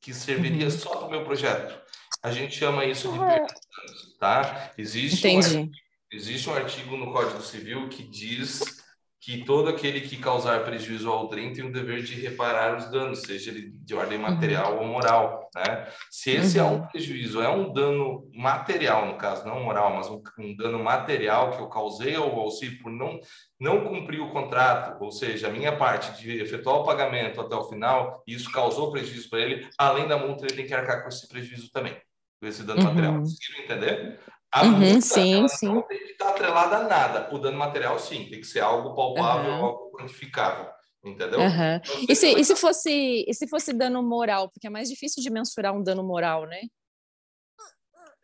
[0.00, 0.70] Que serviria uhum.
[0.70, 1.78] só para o meu projeto.
[2.22, 4.72] A gente chama isso de perdas e danos, tá?
[4.78, 5.58] Existe Entendi.
[5.58, 5.70] Um
[6.12, 8.79] Existe um artigo no Código Civil que diz
[9.20, 13.20] que todo aquele que causar prejuízo ao trem tem o dever de reparar os danos,
[13.20, 14.30] seja ele de ordem uhum.
[14.30, 14.80] material uhum.
[14.80, 15.86] ou moral, né?
[16.10, 16.64] Se esse uhum.
[16.64, 16.86] é um uhum.
[16.86, 21.60] prejuízo, é um dano material, no caso, não moral, mas um, um dano material que
[21.60, 23.20] eu causei ao auxílio por não,
[23.60, 27.64] não cumprir o contrato, ou seja, a minha parte de efetuar o pagamento até o
[27.64, 31.10] final, e isso causou prejuízo para ele, além da multa, ele tem que arcar com
[31.10, 31.94] esse prejuízo também,
[32.40, 32.86] com esse dano uhum.
[32.86, 33.18] material.
[33.18, 34.18] Conseguiram entender?
[34.52, 35.68] A uhum, sim, sim.
[35.68, 37.34] não tem que estar atrelada a nada.
[37.34, 39.64] O dano material, sim, tem que ser algo palpável, uhum.
[39.64, 40.68] algo quantificável.
[41.04, 41.38] Entendeu?
[41.38, 41.76] Uhum.
[41.76, 44.50] Então, e, se, e, se fosse, e se fosse dano moral?
[44.50, 46.62] Porque é mais difícil de mensurar um dano moral, né?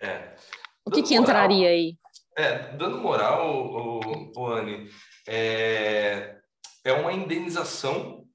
[0.00, 0.34] É.
[0.84, 1.96] O que, que moral, entraria aí?
[2.36, 4.90] É, dano moral, o, o, o Anne,
[5.28, 6.36] é,
[6.84, 8.26] é uma indenização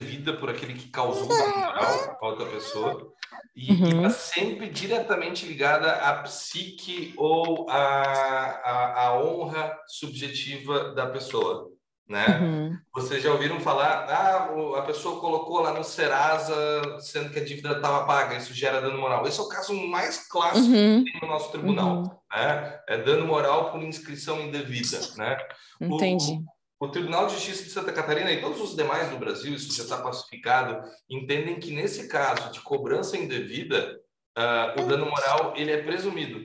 [0.00, 3.11] vida por aquele que causou dano moral a outra pessoa
[3.54, 4.06] e uhum.
[4.06, 11.70] está sempre diretamente ligada à psique ou à, à, à honra subjetiva da pessoa.
[12.08, 12.26] Né?
[12.40, 12.78] Uhum.
[12.94, 16.54] Vocês já ouviram falar, ah, a pessoa colocou lá no Serasa,
[17.00, 19.26] sendo que a dívida estava paga, isso gera dano moral.
[19.26, 21.04] Esse é o caso mais clássico uhum.
[21.22, 21.98] no nosso tribunal.
[21.98, 22.10] Uhum.
[22.34, 22.80] Né?
[22.88, 24.98] É dano moral por inscrição indevida.
[25.16, 25.38] Né?
[25.80, 26.32] Entendi.
[26.32, 26.44] O,
[26.82, 29.84] o Tribunal de Justiça de Santa Catarina e todos os demais do Brasil, isso já
[29.84, 34.00] está pacificado, entendem que nesse caso de cobrança indevida,
[34.36, 36.40] uh, o dano moral ele é presumido.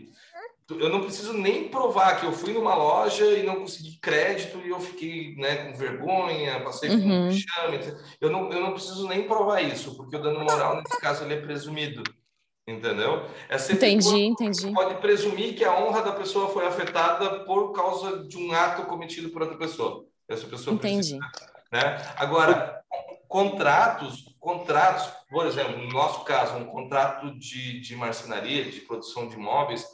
[0.69, 4.69] Eu não preciso nem provar que eu fui numa loja e não consegui crédito e
[4.69, 7.77] eu fiquei né, com vergonha, passei por um chame.
[7.77, 7.97] Uhum.
[8.21, 11.33] Eu não, eu não preciso nem provar isso, porque o dano moral, nesse caso, ele
[11.33, 12.03] é presumido.
[12.67, 13.25] Entendeu?
[13.49, 14.71] É entendi, entendi.
[14.73, 19.29] Pode presumir que a honra da pessoa foi afetada por causa de um ato cometido
[19.29, 20.05] por outra pessoa.
[20.29, 21.17] Essa pessoa Entendi.
[21.17, 21.97] Precisa, né?
[22.17, 22.81] Agora,
[23.27, 29.35] contratos, contratos, por exemplo, no nosso caso, um contrato de, de marcenaria, de produção de
[29.35, 29.85] imóveis,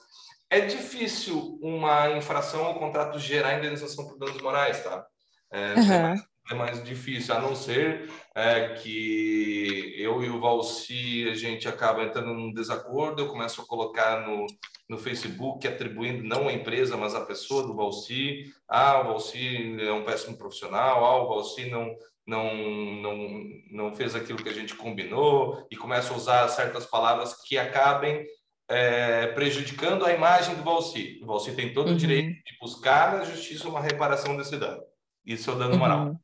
[0.49, 5.05] é difícil uma infração ou contrato gerar indenização por danos morais, tá?
[5.51, 5.91] É, uhum.
[5.91, 11.33] é, mais, é, mais, difícil, a não ser é, que eu e o Valci, a
[11.33, 14.45] gente acaba entrando num desacordo, eu começo a colocar no,
[14.89, 18.53] no Facebook atribuindo não a empresa, mas a pessoa do Valci.
[18.67, 21.05] Ah, o Valci é um péssimo profissional.
[21.05, 23.39] Ah, o Valci não, não, não,
[23.71, 28.25] não fez aquilo que a gente combinou e começa a usar certas palavras que acabem
[28.69, 31.19] é, prejudicando a imagem do Valci.
[31.21, 31.93] O Valci tem todo uhum.
[31.93, 34.81] o direito de buscar na justiça uma reparação desse dano.
[35.25, 36.07] Isso é o dano moral.
[36.07, 36.19] Uhum.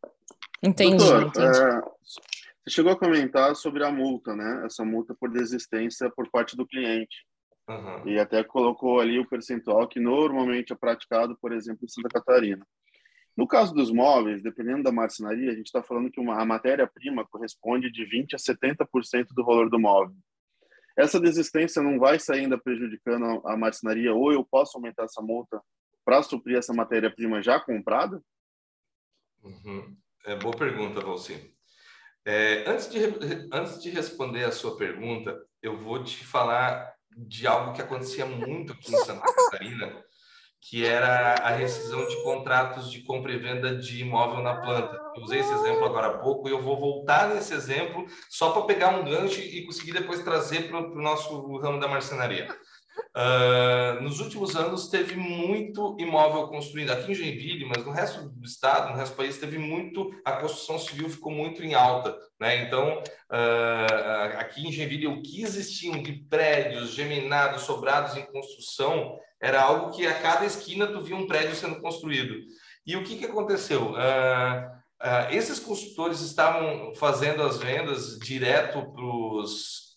[0.62, 1.58] Entendi, Doutor, entendi.
[1.58, 1.82] É,
[2.66, 4.64] você chegou a comentar sobre a multa, né?
[4.66, 7.26] Essa multa por desistência por parte do cliente.
[7.70, 8.08] Uhum.
[8.08, 12.66] E até colocou ali o percentual que normalmente é praticado, por exemplo, em Santa Catarina.
[13.38, 17.26] No caso dos móveis, dependendo da marcenaria, a gente está falando que uma, a matéria-prima
[17.28, 20.16] corresponde de 20% a 70% do valor do móvel.
[20.98, 25.62] Essa desistência não vai sair ainda prejudicando a marcenaria ou eu posso aumentar essa multa
[26.04, 28.20] para suprir essa matéria-prima já comprada?
[29.44, 29.96] Uhum.
[30.26, 31.54] É boa pergunta, Valci.
[32.26, 33.00] É, antes, de,
[33.54, 38.74] antes de responder a sua pergunta, eu vou te falar de algo que acontecia muito
[38.74, 40.04] aqui em Santa Catarina,
[40.62, 45.00] que era a rescisão de contratos de compra e venda de imóvel na planta.
[45.16, 48.64] Eu usei esse exemplo agora há pouco e eu vou voltar nesse exemplo só para
[48.64, 52.48] pegar um gancho e conseguir depois trazer para o nosso ramo da marcenaria.
[53.16, 58.46] Uh, nos últimos anos teve muito imóvel construído aqui em Joinville, mas no resto do
[58.46, 62.64] estado, no resto do país, teve muito, a construção civil ficou muito em alta, né?
[62.64, 69.62] Então, uh, aqui em Joinville, o que existiam de prédios geminados, sobrados em construção, era
[69.62, 72.36] algo que a cada esquina tu via um prédio sendo construído.
[72.86, 73.92] E o que, que aconteceu?
[73.92, 74.80] Uh,
[75.32, 79.89] esses construtores estavam fazendo as vendas direto para os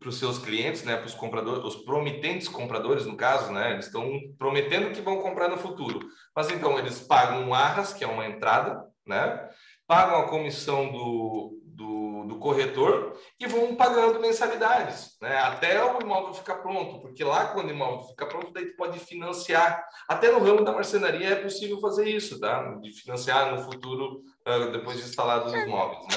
[0.00, 3.84] para os seus clientes, né, para os compradores, os prometentes compradores, no caso, né, eles
[3.84, 6.00] estão prometendo que vão comprar no futuro.
[6.34, 9.46] Mas então eles pagam um arras, que é uma entrada, né,
[9.86, 15.36] pagam a comissão do, do, do, corretor e vão pagando mensalidades, né?
[15.38, 19.00] Até o imóvel ficar pronto, porque lá quando o imóvel fica pronto, daí tu pode
[19.00, 19.84] financiar.
[20.08, 22.62] Até no ramo da marcenaria é possível fazer isso, tá?
[22.80, 26.16] De financiar no futuro, uh, depois de instalados os móveis, né?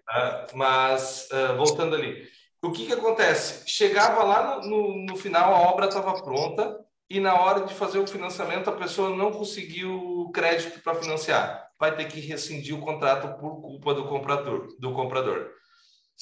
[0.00, 2.26] Uh, mas, uh, voltando ali,
[2.62, 3.68] o que que acontece?
[3.68, 7.98] Chegava lá no, no, no final, a obra estava pronta e na hora de fazer
[7.98, 13.40] o financiamento a pessoa não conseguiu crédito para financiar vai ter que rescindir o contrato
[13.40, 14.68] por culpa do comprador.
[14.78, 15.50] Do comprador.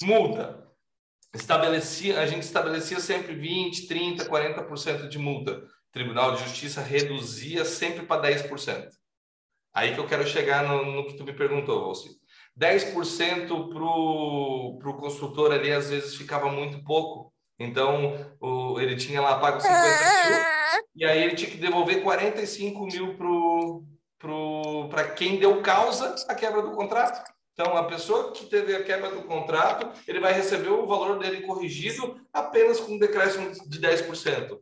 [0.01, 0.65] Multa.
[1.35, 5.57] Estabelecia, a gente estabelecia sempre 20, 30, 40% de multa.
[5.57, 8.87] O Tribunal de Justiça reduzia sempre para 10%.
[9.73, 12.18] Aí que eu quero chegar no, no que tu me perguntou, Valci.
[12.59, 17.31] 10% para o construtor ali, às vezes, ficava muito pouco.
[17.57, 20.39] Então, o, ele tinha lá pago 50 mil,
[20.95, 23.15] e aí ele tinha que devolver 45 mil
[24.89, 27.23] para quem deu causa à quebra do contrato.
[27.53, 31.41] Então, a pessoa que teve a quebra do contrato, ele vai receber o valor dele
[31.41, 34.57] corrigido apenas com um decréscimo de 10%.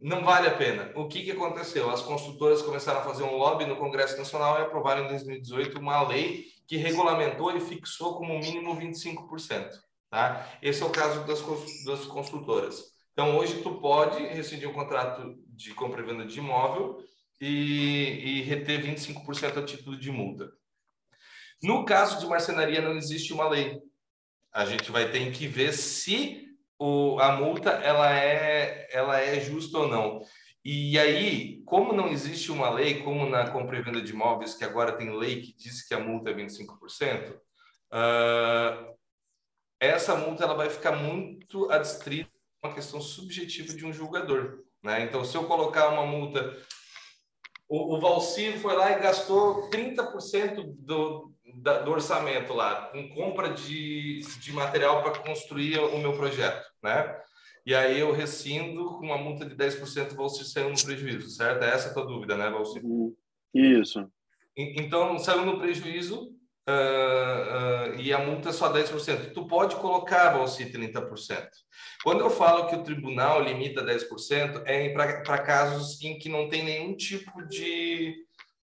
[0.00, 0.92] Não vale a pena.
[0.94, 1.90] O que, que aconteceu?
[1.90, 6.06] As construtoras começaram a fazer um lobby no Congresso Nacional e aprovaram em 2018 uma
[6.06, 9.70] lei que regulamentou e fixou como mínimo 25%.
[10.10, 10.48] Tá?
[10.62, 11.42] Esse é o caso das,
[11.84, 12.82] das construtoras.
[13.12, 16.98] Então, hoje, tu pode rescindir um contrato de compra e venda de imóvel
[17.40, 20.50] e, e reter 25% a título de multa.
[21.62, 23.80] No caso de marcenaria, não existe uma lei.
[24.52, 26.46] A gente vai ter que ver se
[26.78, 30.20] o, a multa ela é, ela é justa ou não.
[30.68, 34.64] E aí, como não existe uma lei, como na compra e venda de imóveis, que
[34.64, 37.38] agora tem lei que diz que a multa é 25%, uh,
[37.92, 38.92] ah,
[39.78, 44.64] essa multa ela vai ficar muito adstrita a uma questão subjetiva de um julgador.
[44.82, 45.04] Né?
[45.04, 46.52] Então, se eu colocar uma multa
[47.68, 53.50] o, o Valcir foi lá e gastou 30% do, da, do orçamento lá, com compra
[53.50, 57.16] de, de material para construir o meu projeto, né?
[57.66, 61.64] E aí eu rescindo com uma multa de 10%, o Valcir saiu no prejuízo, certo?
[61.64, 62.84] É essa a tua dúvida, né, Valcir?
[62.84, 63.12] Uhum.
[63.52, 64.08] Isso.
[64.56, 66.36] Então, saiu no prejuízo,
[66.68, 69.32] uh, uh, e a multa é só 10%.
[69.32, 71.48] Tu pode colocar, Valci, 30%.
[72.04, 76.64] Quando eu falo que o tribunal limita 10%, é para casos em que não tem
[76.64, 78.14] nenhum tipo de,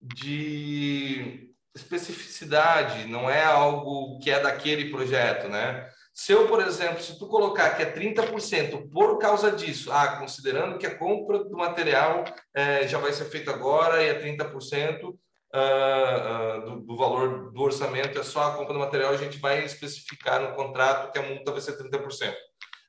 [0.01, 5.87] de especificidade, não é algo que é daquele projeto, né?
[6.19, 10.77] Se eu, por exemplo, se tu colocar que é 30% por causa disso, ah, considerando
[10.77, 15.13] que a compra do material é, já vai ser feita agora e é 30%, uh,
[15.13, 19.63] uh, do, do, valor do orçamento é só a compra do material, a gente vai
[19.63, 22.35] especificar no contrato que a multa vai ser 30%.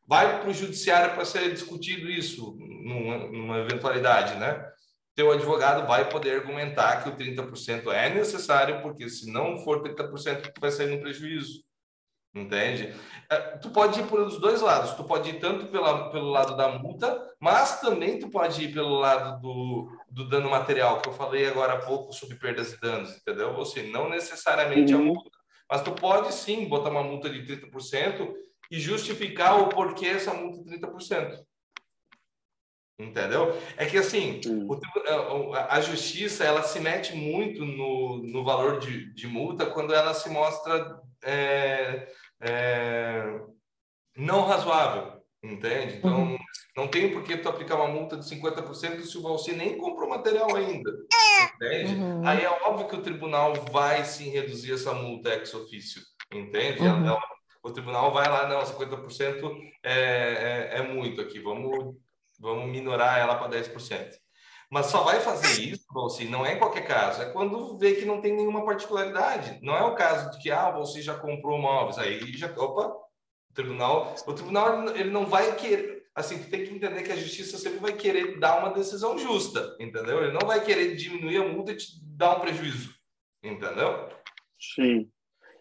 [0.09, 4.61] Vai para o judiciário para ser discutido isso, numa, numa eventualidade, né?
[5.15, 10.51] Teu advogado vai poder argumentar que o 30% é necessário, porque se não for 30%,
[10.53, 11.70] tu vai sair no prejuízo.
[12.33, 12.95] Entende?
[13.29, 14.95] É, tu pode ir por os dois lados.
[14.95, 19.01] Tu pode ir tanto pela, pelo lado da multa, mas também tu pode ir pelo
[19.01, 23.17] lado do, do dano material, que eu falei agora há pouco sobre perdas e danos,
[23.17, 23.55] entendeu?
[23.57, 25.01] Ou seja, não necessariamente uhum.
[25.01, 25.39] a multa,
[25.69, 28.33] mas tu pode sim botar uma multa de 30%
[28.71, 31.37] e justificar o porquê essa multa de 30%.
[32.97, 33.59] Entendeu?
[33.77, 39.27] É que assim, o, a justiça ela se mete muito no, no valor de, de
[39.27, 42.09] multa quando ela se mostra é,
[42.41, 43.41] é,
[44.17, 45.97] não razoável, entende?
[45.97, 46.39] Então, uhum.
[46.77, 50.09] não tem por que tu aplicar uma multa de 50% se o Valci nem comprou
[50.09, 50.91] material ainda,
[51.55, 51.95] entende?
[51.95, 52.27] Uhum.
[52.27, 56.81] Aí é óbvio que o tribunal vai sim reduzir essa multa ex ofício, entende?
[56.81, 57.07] Uhum.
[57.07, 57.21] Ela,
[57.63, 61.95] o tribunal vai lá, não, 50% é, é, é muito aqui, vamos,
[62.39, 64.11] vamos minorar ela para 10%.
[64.71, 68.05] Mas só vai fazer isso, Valci, não é em qualquer caso, é quando vê que
[68.05, 69.59] não tem nenhuma particularidade.
[69.63, 72.87] Não é o caso de que, ah, você já comprou móveis, aí já, opa,
[73.51, 77.17] o tribunal, o tribunal ele não vai querer, assim, tu tem que entender que a
[77.17, 80.23] justiça sempre vai querer dar uma decisão justa, entendeu?
[80.23, 82.95] Ele não vai querer diminuir a multa e te dar um prejuízo,
[83.43, 84.09] entendeu?
[84.61, 85.11] Sim.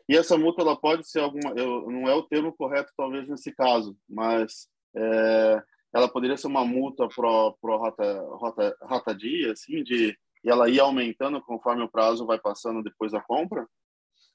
[0.07, 3.51] E essa multa ela pode ser alguma, eu, não é o termo correto talvez nesse
[3.51, 9.83] caso, mas é, ela poderia ser uma multa pro, pro rota, rota, rota dia, assim,
[9.83, 13.67] de e ela ir aumentando conforme o prazo vai passando depois da compra?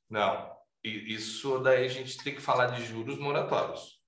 [0.08, 0.50] Não,
[0.84, 4.00] isso daí a gente tem que falar de juros moratórios.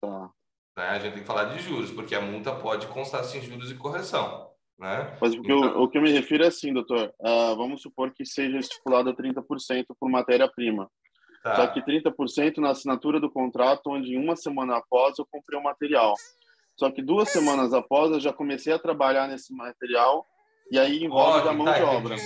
[0.00, 0.30] Tá.
[0.76, 0.88] Né?
[0.88, 3.76] A gente tem que falar de juros, porque a multa pode constar em juros e
[3.76, 4.48] correção.
[4.78, 5.18] Né?
[5.20, 5.64] Mas o que, então...
[5.64, 7.12] eu, o que eu me refiro é assim, doutor.
[7.20, 10.90] Uh, vamos supor que seja estipulado 30% por matéria-prima.
[11.42, 11.56] Tá.
[11.56, 16.14] Só que 30% na assinatura do contrato, onde uma semana após eu comprei o material.
[16.76, 20.26] Só que duas semanas após eu já comecei a trabalhar nesse material
[20.70, 22.16] E aí envolve a mão tá, de obra.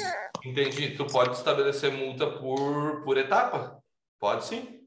[0.45, 0.91] Entendi.
[0.91, 3.83] Tu pode estabelecer multa por, por etapa?
[4.21, 4.81] Pode sim.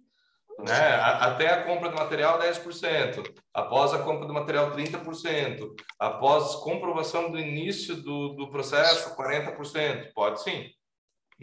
[0.60, 0.96] Né?
[0.96, 3.24] Até a compra do material, 10%.
[3.54, 5.70] Após a compra do material, 30%.
[6.00, 10.12] Após comprovação do início do, do processo, 40%.
[10.14, 10.70] Pode sim.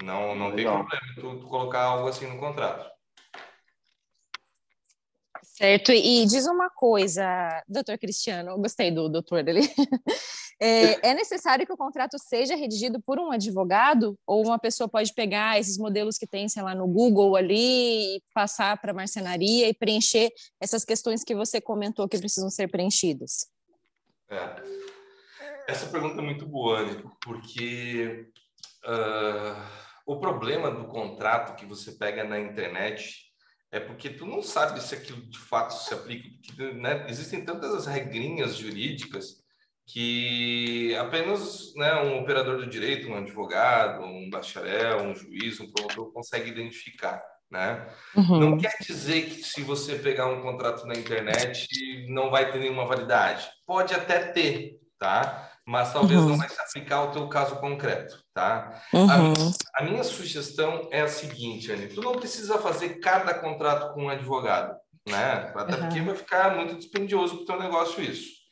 [0.03, 2.91] Não, não tem problema tu, tu colocar algo assim no contrato.
[5.43, 7.25] Certo, e diz uma coisa,
[7.69, 9.61] doutor Cristiano, gostei do doutor dele.
[10.61, 15.13] É, é, necessário que o contrato seja redigido por um advogado ou uma pessoa pode
[15.13, 19.69] pegar esses modelos que tem, sei lá, no Google ali e passar para a marcenaria
[19.69, 20.31] e preencher
[20.61, 23.49] essas questões que você comentou que precisam ser preenchidas?
[24.31, 24.63] É.
[25.67, 28.29] Essa pergunta é muito boa, Anny, porque
[28.87, 29.61] uh,
[30.07, 33.25] o problema do contrato que você pega na internet
[33.73, 36.29] é porque tu não sabe se aquilo de fato se aplica.
[36.47, 39.43] Porque, né, existem tantas regrinhas jurídicas
[39.87, 46.13] que apenas né, um operador do direito, um advogado, um bacharel, um juiz, um promotor
[46.13, 47.23] consegue identificar.
[47.51, 47.87] Né?
[48.17, 48.41] Uhum.
[48.41, 51.69] Não quer dizer que se você pegar um contrato na internet
[52.09, 53.49] não vai ter nenhuma validade.
[53.67, 55.53] Pode até ter, tá?
[55.67, 56.31] Mas talvez uhum.
[56.31, 58.83] não vai se aplicar ao teu caso concreto, tá?
[58.93, 59.09] Uhum.
[59.11, 64.05] A, a, minha sugestão é a seguinte, Anny, tu não precisa fazer cada contrato com
[64.05, 64.77] um advogado,
[65.09, 65.53] né?
[65.55, 68.45] Até porque vai ficar muito dispendioso para o teu negócio isso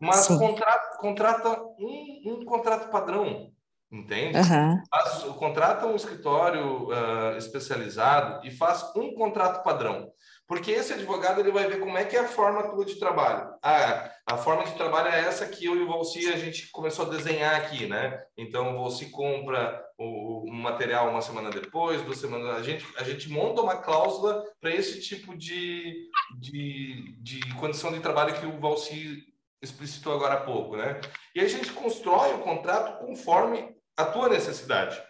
[0.00, 3.52] mas contrata, contrata um, um, contrato padrão,
[3.92, 4.38] entende?
[4.38, 4.82] Uhum.
[4.90, 10.10] Faz, contrata um escritório uh, especializado e faz um contrato padrão.
[10.50, 13.54] Porque esse advogado ele vai ver como é que é a forma tua de trabalho.
[13.62, 17.06] Ah, a forma de trabalho é essa que eu e o Valci a gente começou
[17.06, 18.20] a desenhar aqui, né?
[18.36, 22.56] Então o Valci compra o, o material uma semana depois, duas semanas.
[22.56, 28.00] A gente, a gente monta uma cláusula para esse tipo de, de, de condição de
[28.00, 29.22] trabalho que o Valci
[29.62, 31.00] explicitou agora há pouco, né?
[31.32, 35.00] E a gente constrói o contrato conforme a tua necessidade.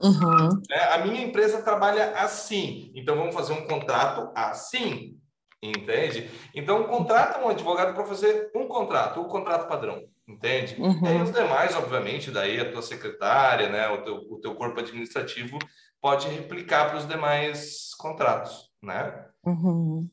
[0.00, 0.62] Uhum.
[0.70, 5.18] É, a minha empresa trabalha assim, então vamos fazer um contrato assim,
[5.62, 6.30] entende?
[6.54, 10.76] Então contrata um advogado para fazer um contrato, o um contrato padrão, entende?
[10.78, 11.00] Uhum.
[11.02, 14.80] E aí os demais, obviamente, daí a tua secretária, né, o teu, o teu corpo
[14.80, 15.58] administrativo
[16.00, 19.26] pode replicar para os demais contratos, né?
[19.44, 20.08] Uhum.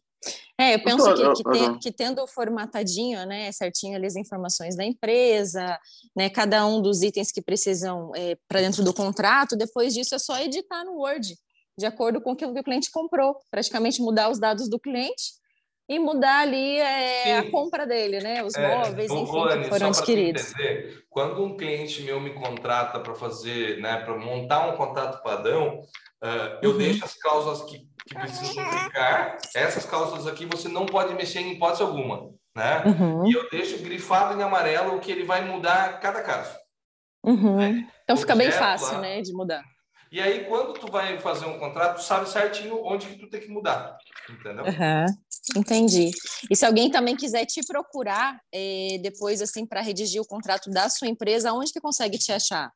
[0.59, 4.85] É, eu penso que, que, te, que, tendo formatadinho, né, certinho ali as informações da
[4.85, 5.79] empresa,
[6.15, 10.19] né, cada um dos itens que precisam é, para dentro do contrato, depois disso é
[10.19, 11.35] só editar no Word,
[11.77, 15.33] de acordo com aquilo que o cliente comprou, praticamente mudar os dados do cliente
[15.89, 19.87] e mudar ali é, a compra dele, né, os é, móveis, enfim, Anny, que foram
[19.87, 20.51] adquiridos.
[20.51, 25.79] Entender, quando um cliente meu me contrata para fazer, né, para montar um contrato padrão,
[26.23, 26.77] uh, eu uhum.
[26.77, 29.37] deixo as cláusulas que que precisam ficar.
[29.55, 32.83] Essas cláusulas aqui você não pode mexer em hipótese alguma, né?
[32.85, 33.27] Uhum.
[33.27, 36.55] E eu deixo grifado em amarelo o que ele vai mudar cada caso.
[37.23, 37.57] Uhum.
[37.57, 37.89] Né?
[38.03, 39.01] Então fica bem fácil, lá.
[39.01, 39.63] né, de mudar.
[40.11, 43.41] E aí, quando tu vai fazer um contrato, tu sabe certinho onde que tu tem
[43.41, 43.97] que mudar,
[44.29, 44.63] entendeu?
[44.63, 45.05] Uhum.
[45.57, 46.11] Entendi.
[46.51, 50.87] E se alguém também quiser te procurar eh, depois, assim, para redigir o contrato da
[50.87, 52.71] sua empresa, onde que consegue te achar?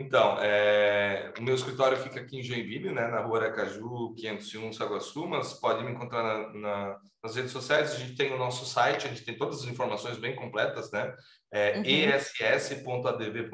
[0.00, 5.26] Então, é, o meu escritório fica aqui em Joinville, né, na rua Aracaju, 501, Saguaçu,
[5.26, 7.92] mas pode me encontrar na, na, nas redes sociais.
[7.92, 11.14] A gente tem o nosso site, a gente tem todas as informações bem completas, né?
[11.52, 11.84] É uhum.
[11.84, 13.50] ess.adv.br.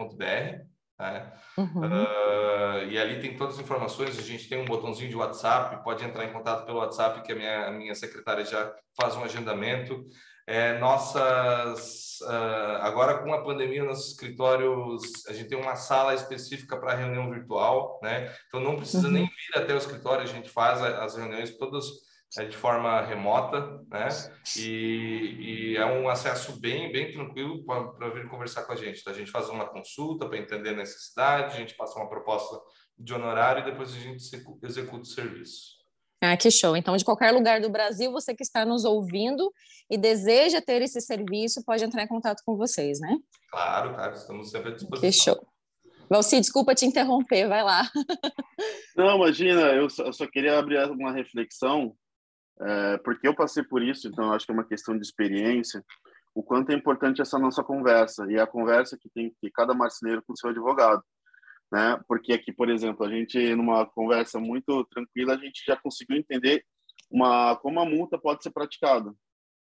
[0.99, 1.33] Né?
[1.59, 1.81] Uhum.
[1.81, 4.19] Uh, e ali tem todas as informações.
[4.19, 7.37] A gente tem um botãozinho de WhatsApp, pode entrar em contato pelo WhatsApp, que a
[7.37, 10.07] minha, a minha secretária já faz um agendamento.
[10.49, 16.77] É, nossas uh, agora com a pandemia nossos escritórios a gente tem uma sala específica
[16.77, 19.13] para reunião virtual né então não precisa uhum.
[19.13, 21.87] nem vir até o escritório a gente faz as reuniões todas
[22.39, 24.09] é, de forma remota né
[24.57, 29.11] e, e, é um acesso bem bem tranquilo para vir conversar com a gente tá?
[29.11, 32.59] a gente faz uma consulta para entender a necessidade a gente passa uma proposta
[32.99, 34.23] de honorário e depois a gente
[34.63, 35.77] executa o serviço
[36.23, 36.77] ah, que show.
[36.77, 39.53] Então, de qualquer lugar do Brasil, você que está nos ouvindo
[39.91, 43.19] e deseja ter esse serviço, pode entrar em contato com vocês, né?
[43.51, 45.35] Claro, claro, estamos sempre à disposição.
[45.35, 45.49] Que show.
[46.09, 47.91] Valci, desculpa te interromper, vai lá.
[48.97, 51.95] Não, imagina, eu só, eu só queria abrir uma reflexão,
[52.61, 55.85] é, porque eu passei por isso, então acho que é uma questão de experiência,
[56.35, 59.75] o quanto é importante essa nossa conversa, e é a conversa que tem que cada
[59.75, 61.03] marceneiro com seu advogado
[61.71, 62.01] né?
[62.07, 66.65] Porque aqui, por exemplo, a gente numa conversa muito tranquila, a gente já conseguiu entender
[67.11, 69.13] uma como a multa pode ser praticada.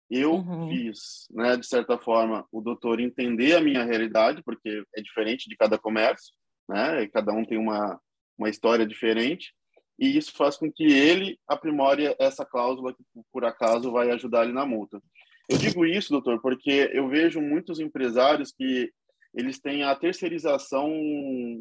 [0.10, 0.70] Eu uhum.
[0.70, 5.58] fiz, né, de certa forma, o doutor entender a minha realidade, porque é diferente de
[5.58, 6.34] cada comércio,
[6.70, 7.04] né?
[7.04, 8.00] E cada um tem uma
[8.38, 9.52] uma história diferente,
[10.00, 14.54] e isso faz com que ele aprimore essa cláusula que por acaso vai ajudar ele
[14.54, 15.02] na multa.
[15.50, 18.92] Eu digo isso, doutor, porque eu vejo muitos empresários que
[19.34, 20.92] eles têm a terceirização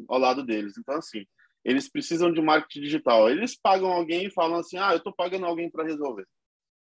[0.07, 0.77] ao lado deles.
[0.77, 1.25] Então, assim,
[1.63, 3.29] eles precisam de marketing digital.
[3.29, 6.25] Eles pagam alguém e falam assim, ah, eu estou pagando alguém para resolver.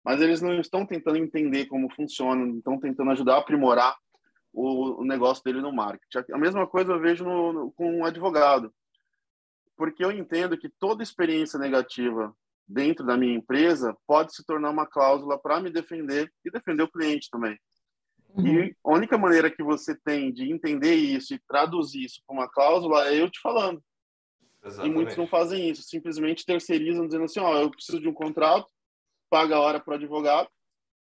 [0.04, 3.96] Mas eles não estão tentando entender como funciona, não estão tentando ajudar a aprimorar
[4.52, 6.32] o, negócio dele no marketing.
[6.32, 8.72] A mesma coisa eu vejo no, no, com um advogado.
[9.76, 12.34] Porque eu entendo que toda experiência negativa
[12.66, 16.90] dentro da minha empresa pode se tornar uma cláusula para me defender e defender o
[16.90, 17.58] cliente também.
[18.30, 18.46] Uhum.
[18.46, 22.48] E a única maneira que você tem de entender isso e traduzir isso para uma
[22.48, 23.82] cláusula é eu te falando.
[24.64, 24.90] Exatamente.
[24.90, 28.14] E muitos não fazem isso, simplesmente terceirizam dizendo assim, ó, oh, eu preciso de um
[28.14, 28.66] contrato,
[29.30, 30.48] paga a hora para o advogado.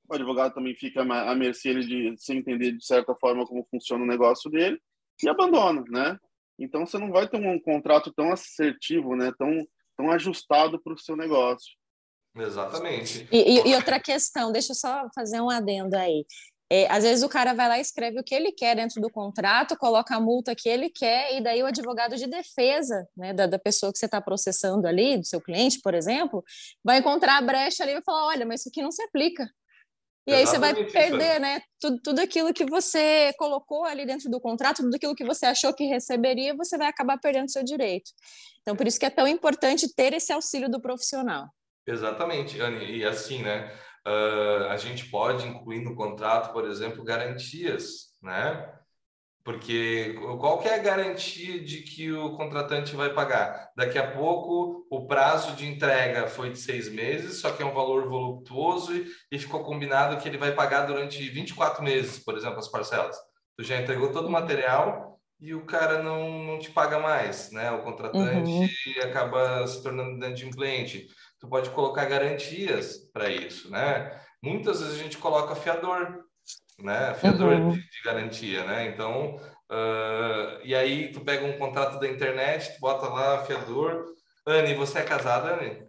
[0.09, 4.07] O advogado também fica à mercê de se entender de certa forma como funciona o
[4.07, 4.81] negócio dele
[5.23, 6.19] e abandona, né?
[6.59, 9.33] Então você não vai ter um contrato tão assertivo, né?
[9.39, 11.75] Tão tão ajustado para o seu negócio.
[12.37, 13.27] Exatamente.
[13.33, 16.27] E, e, e, outra questão, deixa eu só fazer um adendo aí.
[16.71, 19.09] É, às vezes o cara vai lá e escreve o que ele quer dentro do
[19.09, 23.47] contrato, coloca a multa que ele quer, e daí o advogado de defesa né, da,
[23.47, 26.45] da pessoa que você está processando ali, do seu cliente, por exemplo,
[26.85, 29.49] vai encontrar a brecha ali e vai falar: olha, mas isso aqui não se aplica.
[30.27, 31.63] E aí você vai perder, né?
[31.81, 35.73] Tudo, tudo aquilo que você colocou ali dentro do contrato, tudo aquilo que você achou
[35.73, 38.11] que receberia, você vai acabar perdendo seu direito.
[38.63, 41.47] Então, por isso que é tão importante ter esse auxílio do profissional.
[41.87, 42.85] Exatamente, Anne.
[42.85, 43.73] E assim, né?
[44.05, 48.69] Uh, a gente pode incluir no contrato, por exemplo, garantias, né?
[49.47, 53.71] Porque qual que é a garantia de que o contratante vai pagar?
[53.77, 57.73] Daqui a pouco o prazo de entrega foi de seis meses, só que é um
[57.73, 58.93] valor voluptuoso
[59.31, 63.17] e, ficou combinado que ele vai pagar durante 24 meses, por exemplo, as parcelas.
[63.57, 67.71] Tu já entregou todo o material e o cara não, não te paga mais, né?
[67.71, 68.69] O contratante uhum.
[69.05, 71.07] acaba se tornando dentro de um cliente.
[71.39, 74.21] Tu pode colocar garantias para isso, né?
[74.43, 76.26] Muitas vezes a gente coloca fiador,
[76.79, 77.15] né?
[77.15, 77.71] Fiador uhum.
[77.71, 78.87] de, de, garantia, né?
[78.89, 79.37] Então,
[79.71, 84.05] uh, e aí tu pega um contrato da internet, tu bota lá fiador.
[84.47, 85.87] Anne, você é casada, Anne?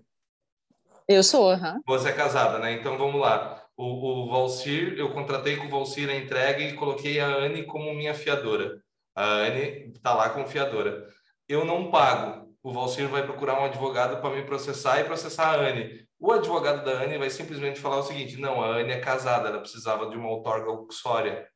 [1.08, 1.82] Eu sou, uhum.
[1.86, 2.74] Você é casada, né?
[2.74, 3.64] Então vamos lá.
[3.78, 7.94] O, o Valcir, eu contratei com o Valcir a entrega e coloquei a Anne como
[7.94, 8.82] minha fiadora.
[9.16, 11.08] A Anne está lá como fiadora.
[11.48, 12.54] Eu não pago.
[12.64, 16.07] O Valcir vai procurar um advogado para me processar e processar a Anne.
[16.20, 19.60] O advogado da Anne vai simplesmente falar o seguinte: não, a Anne é casada, ela
[19.60, 21.48] precisava de uma outorga uxória.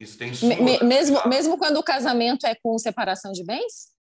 [0.00, 3.92] Isso tem suma, Me, mesmo, mesmo quando o casamento é com separação de bens?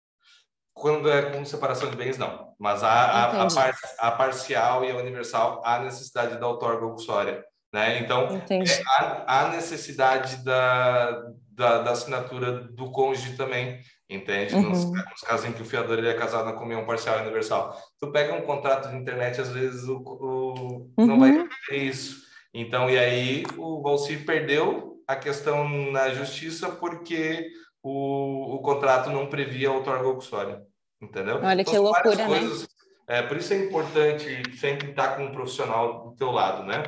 [0.74, 2.56] Quando é com separação de bens, não.
[2.58, 7.44] Mas a, a, a, par, a parcial e a universal há necessidade da outorga uxória.
[7.74, 8.00] Né?
[8.00, 11.12] Então, é, há, há, necessidade da,
[11.52, 13.80] da, da, assinatura do cônjuge também
[14.12, 14.54] entende?
[14.54, 14.70] Uhum.
[14.70, 17.76] Nos, nos, casos em que o fiador ele é casado na comunhão parcial universal.
[18.00, 21.08] Tu pega um contrato de internet, às vezes o, o uhum.
[21.08, 22.22] não vai ter isso.
[22.54, 27.50] Então, e aí o Valcir perdeu a questão na justiça porque
[27.82, 30.62] o, o contrato não previa a outorga uxória,
[31.02, 31.40] entendeu?
[31.42, 32.28] Olha então, que loucura, né?
[32.28, 32.68] coisas, né?
[33.08, 36.84] É, por isso é importante sempre estar com um profissional do teu lado, né?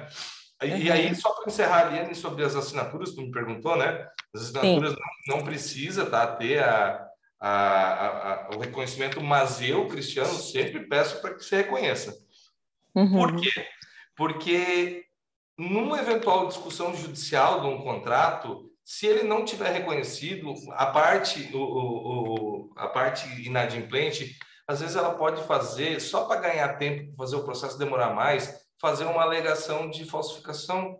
[0.61, 0.77] Uhum.
[0.77, 4.07] E aí, só para encerrar, Liane, sobre as assinaturas, tu me perguntou, né?
[4.33, 4.95] As assinaturas
[5.27, 7.05] não, não, precisa tá, ter a,
[7.45, 12.17] a, a, o reconhecimento, mas eu, Cristiano, sempre peço para que você reconheça.
[12.95, 13.11] Uhum.
[13.11, 13.67] Por quê?
[14.15, 15.03] Porque
[15.57, 21.59] numa eventual discussão judicial de um contrato, se ele não tiver reconhecido, a parte, o,
[21.59, 27.43] o, a parte inadimplente, às vezes ela pode fazer, só para ganhar tempo, fazer o
[27.43, 30.97] processo demorar mais, fazer uma alegação de falsificação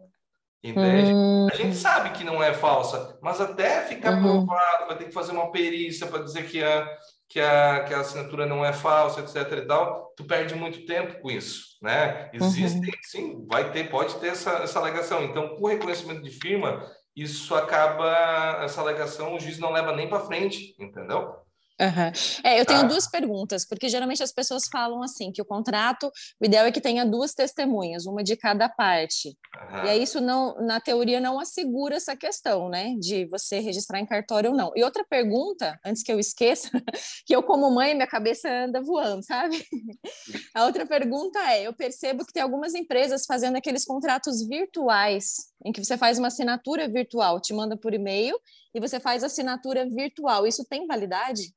[0.64, 1.12] Entende?
[1.12, 1.48] Uhum.
[1.52, 4.46] A gente sabe que não é falsa, mas até ficar uhum.
[4.46, 6.88] provado, vai ter que fazer uma perícia para dizer que a,
[7.28, 9.58] que, a, que a assinatura não é falsa, etc.
[9.58, 12.30] e tal, tu perde muito tempo com isso, né?
[12.32, 13.00] Existem, uhum.
[13.02, 15.22] sim, vai ter, pode ter essa, essa alegação.
[15.26, 20.22] Então, por reconhecimento de firma, isso acaba, essa alegação, o juiz não leva nem para
[20.22, 21.43] frente, entendeu?
[21.82, 22.12] Uhum.
[22.44, 22.84] É, eu tenho ah.
[22.84, 26.80] duas perguntas, porque geralmente as pessoas falam assim que o contrato, o ideal é que
[26.80, 29.30] tenha duas testemunhas, uma de cada parte.
[29.30, 29.86] Uhum.
[29.86, 34.06] E aí isso não, na teoria, não assegura essa questão, né, de você registrar em
[34.06, 34.72] cartório ou não.
[34.76, 36.70] E outra pergunta, antes que eu esqueça,
[37.26, 39.66] que eu como mãe minha cabeça anda voando, sabe?
[40.54, 45.72] A outra pergunta é, eu percebo que tem algumas empresas fazendo aqueles contratos virtuais, em
[45.72, 48.38] que você faz uma assinatura virtual, te manda por e-mail
[48.74, 50.48] e você faz assinatura virtual.
[50.48, 51.54] Isso tem validade?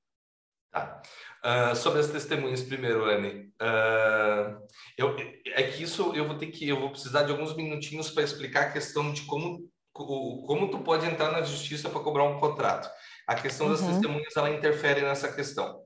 [0.72, 1.00] Tá.
[1.44, 3.52] Uh, sobre as testemunhas primeiro, Anne.
[3.60, 4.66] Uh,
[4.98, 8.24] eu, é que isso eu vou ter que eu vou precisar de alguns minutinhos para
[8.24, 12.90] explicar a questão de como como tu pode entrar na justiça para cobrar um contrato.
[13.26, 13.92] A questão das uhum.
[13.92, 15.82] testemunhas ela interfere nessa questão.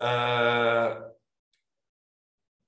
[0.00, 1.10] Uh,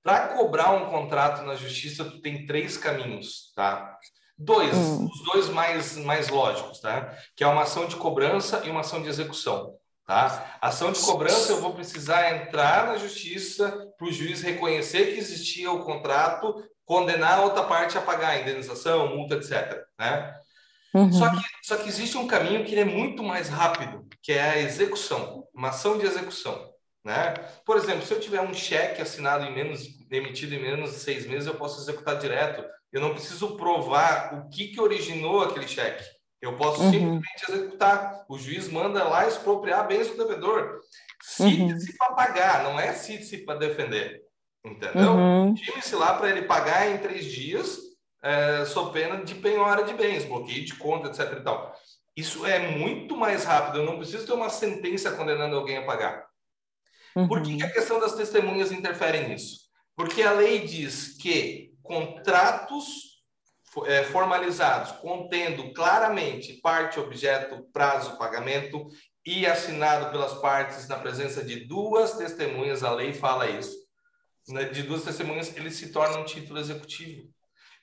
[0.03, 3.97] para cobrar um contrato na justiça, tu tem três caminhos, tá?
[4.43, 5.09] Dois, hum.
[5.11, 7.15] os dois mais, mais lógicos, tá?
[7.35, 9.75] Que é uma ação de cobrança e uma ação de execução.
[10.05, 10.57] Tá?
[10.61, 15.71] Ação de cobrança, eu vou precisar entrar na justiça para o juiz reconhecer que existia
[15.71, 19.81] o contrato, condenar a outra parte a pagar a indenização, multa, etc.
[19.97, 20.35] Né?
[20.93, 21.11] Uhum.
[21.11, 24.59] Só, que, só que existe um caminho que é muito mais rápido, que é a
[24.59, 26.73] execução, uma ação de execução.
[27.03, 27.33] Né?
[27.65, 31.25] Por exemplo, se eu tiver um cheque assinado em menos, emitido em menos de seis
[31.25, 32.63] meses, eu posso executar direto.
[32.93, 36.03] Eu não preciso provar o que, que originou aquele cheque.
[36.39, 36.91] Eu posso uhum.
[36.91, 38.25] simplesmente executar.
[38.29, 40.79] O juiz manda lá expropriar bens do devedor.
[41.21, 41.97] Cite-se uhum.
[41.97, 44.21] para pagar, não é cite-se para defender.
[44.63, 45.11] Entendeu?
[45.13, 45.55] Uhum.
[45.81, 47.79] se lá para ele pagar em três dias,
[48.21, 51.39] é, sob pena de penhora de bens, bloqueio de conta, etc.
[51.39, 51.73] E tal.
[52.15, 53.79] Isso é muito mais rápido.
[53.79, 56.25] Eu não preciso ter uma sentença condenando alguém a pagar.
[57.15, 57.27] Uhum.
[57.27, 59.63] Por que, que a questão das testemunhas interfere nisso?
[59.95, 63.13] Porque a lei diz que contratos
[63.85, 68.87] é, formalizados, contendo claramente parte, objeto, prazo, pagamento
[69.25, 73.75] e assinado pelas partes na presença de duas testemunhas, a lei fala isso,
[74.49, 77.29] né, de duas testemunhas, ele se torna um título executivo.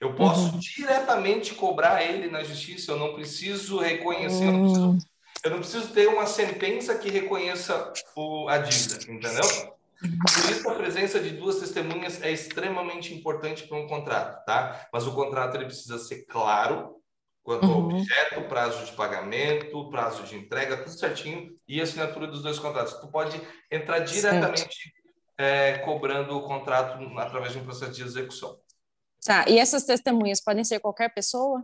[0.01, 0.59] Eu posso uhum.
[0.59, 4.49] diretamente cobrar ele na justiça, eu não preciso reconhecer, uhum.
[4.49, 4.99] eu, não preciso, hum.
[5.45, 9.80] eu não preciso ter uma sentença que reconheça o, a dívida, entendeu?
[10.01, 14.89] Por isso, a presença de duas testemunhas é extremamente importante para um contrato, tá?
[14.93, 16.97] Mas o contrato ele precisa ser claro
[17.43, 17.99] quanto ao uhum.
[17.99, 22.95] objeto, prazo de pagamento, prazo de entrega, tudo certinho e assinatura dos dois contratos.
[22.95, 23.41] Tu pode
[23.71, 24.93] entrar diretamente
[25.37, 28.59] é, cobrando o contrato através de um processo de execução.
[29.25, 31.63] Tá, e essas testemunhas podem ser qualquer pessoa?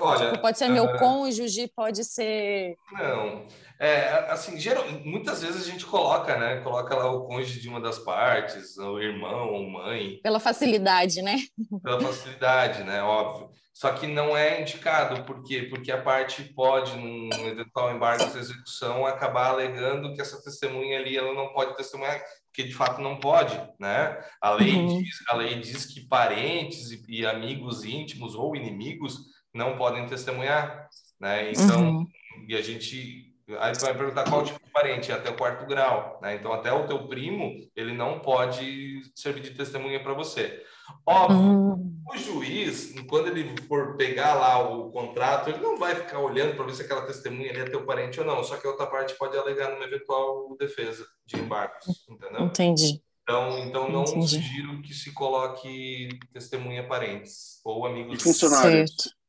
[0.00, 0.98] Olha, tipo, pode ser meu uh...
[0.98, 2.76] cônjuge, pode ser.
[2.92, 3.46] Não.
[3.78, 6.60] É, assim, geral, muitas vezes a gente coloca, né?
[6.60, 10.20] Coloca lá o cônjuge de uma das partes, o irmão ou mãe.
[10.22, 11.38] Pela facilidade, né?
[11.82, 13.02] Pela facilidade, né?
[13.02, 13.50] Óbvio.
[13.74, 15.62] Só que não é indicado, por quê?
[15.62, 21.16] Porque a parte pode, num eventual embargo de execução, acabar alegando que essa testemunha ali
[21.16, 24.20] ela não pode testemunhar, porque de fato não pode, né?
[24.40, 25.02] A lei, uhum.
[25.02, 30.88] diz, a lei diz que parentes e, e amigos íntimos ou inimigos não podem testemunhar,
[31.20, 31.50] né?
[31.50, 32.08] Então, uhum.
[32.48, 36.18] e a gente Aí tu vai perguntar qual tipo de parente, até o quarto grau,
[36.22, 36.36] né?
[36.36, 40.62] Então, até o teu primo, ele não pode servir de testemunha para você.
[41.06, 42.02] Óbvio, uhum.
[42.08, 46.64] o juiz, quando ele for pegar lá o contrato, ele não vai ficar olhando para
[46.64, 49.14] ver se aquela testemunha ali é teu parente ou não, só que a outra parte
[49.16, 52.42] pode alegar numa eventual defesa de embargos, entendeu?
[52.42, 53.02] Entendi.
[53.22, 54.36] Então, então não Entendi.
[54.36, 58.20] sugiro que se coloque testemunha parentes ou amigos.
[58.20, 58.90] E funcionários.
[58.90, 59.21] Certo.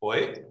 [0.00, 0.46] Oi?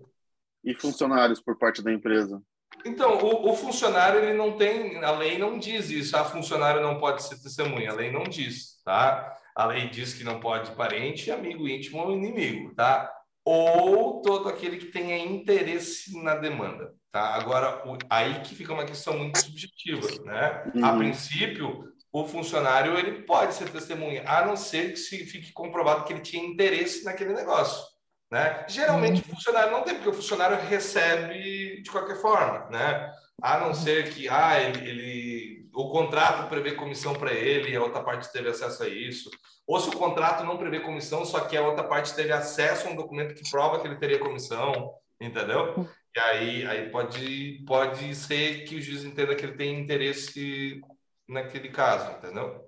[0.64, 2.42] E funcionários por parte da empresa?
[2.86, 6.82] Então, o, o, funcionário, ele não tem, a lei não diz isso, a ah, funcionário
[6.82, 9.36] não pode ser testemunha, a lei não diz, tá?
[9.56, 13.12] A lei diz que não pode parente, amigo íntimo ou inimigo, tá?
[13.44, 17.36] Ou todo aquele que tenha interesse na demanda, tá?
[17.36, 20.72] Agora, o, aí que fica uma questão muito subjetiva, né?
[20.76, 20.86] Uhum.
[20.86, 26.04] A princípio, o funcionário, ele pode ser testemunha, a não ser que se fique comprovado
[26.04, 27.97] que ele tinha interesse naquele negócio.
[28.30, 28.66] Né?
[28.68, 33.12] Geralmente o funcionário não tem, porque o funcionário recebe de qualquer forma, né?
[33.42, 37.84] A não ser que ah, ele, ele o contrato prevê comissão para ele e a
[37.84, 39.30] outra parte teve acesso a isso.
[39.66, 42.92] Ou se o contrato não prevê comissão, só que a outra parte teve acesso a
[42.92, 45.88] um documento que prova que ele teria comissão, entendeu?
[46.16, 50.82] E aí, aí pode, pode ser que o juiz entenda que ele tem interesse
[51.30, 52.67] naquele caso, entendeu?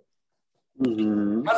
[0.79, 1.43] Uhum.
[1.43, 1.57] Mas,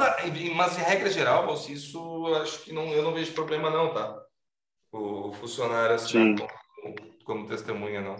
[0.55, 4.19] mas, em regra geral, Valci, isso acho que não, eu não vejo problema não, tá?
[4.91, 8.15] O funcionário assim, como, como, testemunha, não.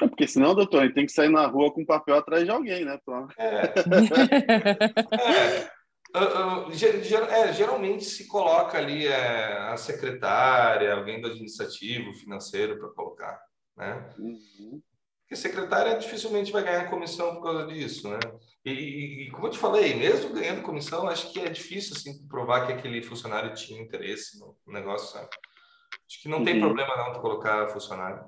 [0.00, 2.84] É porque senão, doutor, ele tem que sair na rua com papel atrás de alguém,
[2.84, 2.98] né?
[3.38, 3.66] É.
[5.16, 5.70] é.
[6.16, 12.80] Uh, uh, ger, é, geralmente se coloca ali é, a secretária, alguém do administrativo, financeiro
[12.80, 13.40] para colocar,
[13.76, 14.12] né?
[14.18, 14.82] Uhum.
[15.20, 18.18] Porque secretária dificilmente vai ganhar comissão por causa disso, né?
[18.64, 22.66] E, e, como eu te falei, mesmo ganhando comissão, acho que é difícil assim provar
[22.66, 25.28] que aquele funcionário tinha interesse no negócio, sabe?
[26.06, 26.60] Acho que não tem uhum.
[26.60, 28.22] problema não de colocar funcionário.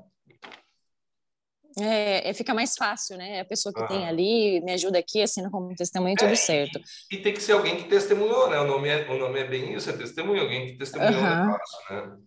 [1.78, 3.40] É, é, fica mais fácil, né?
[3.40, 3.88] A pessoa que uhum.
[3.88, 6.78] tem ali me ajuda aqui, assina como testemunha, tudo é, certo.
[7.10, 8.58] E, e, tem que ser alguém que testemunhou, né?
[8.58, 11.26] O nome é, o nome é bem isso, é testemunho, alguém que testemunhou uhum.
[11.26, 12.18] o negócio, né?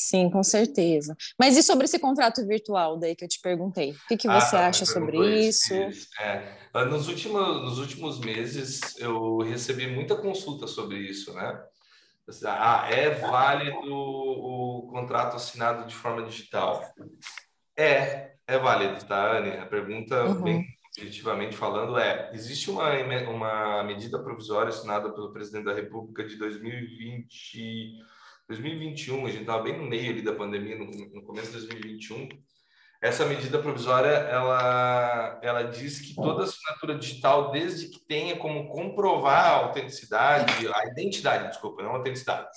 [0.00, 1.14] Sim, com certeza.
[1.38, 3.90] Mas e sobre esse contrato virtual daí que eu te perguntei?
[3.90, 5.74] O que, que você ah, acha sobre isso?
[5.74, 6.08] isso?
[6.18, 6.56] É.
[6.72, 11.62] Ah, nos, últimos, nos últimos meses eu recebi muita consulta sobre isso, né?
[12.46, 16.82] Ah, é válido o contrato assinado de forma digital?
[17.76, 19.50] É, é válido, tá, Anne?
[19.50, 20.42] A pergunta uhum.
[20.42, 22.90] bem objetivamente falando, é: existe uma,
[23.28, 27.98] uma medida provisória assinada pelo presidente da República de 2020,
[28.50, 32.28] 2021, a gente estava bem no meio ali da pandemia, no, no começo de 2021.
[33.00, 39.46] Essa medida provisória, ela, ela diz que toda assinatura digital, desde que tenha como comprovar
[39.46, 42.48] a autenticidade, a identidade, desculpa, não a autenticidade,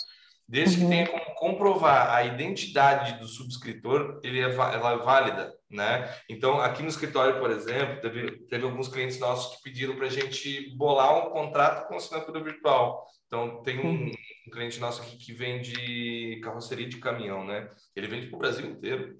[0.47, 0.89] desde que uhum.
[0.89, 6.13] tenha como comprovar a identidade do subscritor, ele é, ela é válida, né?
[6.29, 10.11] Então, aqui no escritório, por exemplo, teve, teve alguns clientes nossos que pediram para a
[10.11, 13.05] gente bolar um contrato com assinatura virtual.
[13.27, 14.11] Então, tem um, uhum.
[14.47, 17.67] um, cliente nosso aqui que vende carroceria de caminhão, né?
[17.95, 19.17] Ele vende para o Brasil inteiro.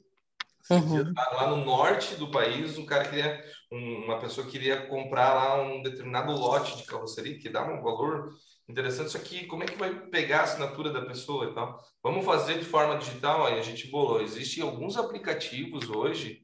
[0.69, 1.13] Uhum.
[1.33, 6.31] Lá no norte do país, um cara queria, uma pessoa queria comprar lá um determinado
[6.31, 8.33] lote de carroceria que dá um valor
[8.69, 9.07] interessante.
[9.07, 11.81] Isso aqui, como é que vai pegar a assinatura da pessoa e tal?
[12.01, 13.45] Vamos fazer de forma digital?
[13.45, 14.21] Aí a gente bolou.
[14.21, 16.42] Existem alguns aplicativos hoje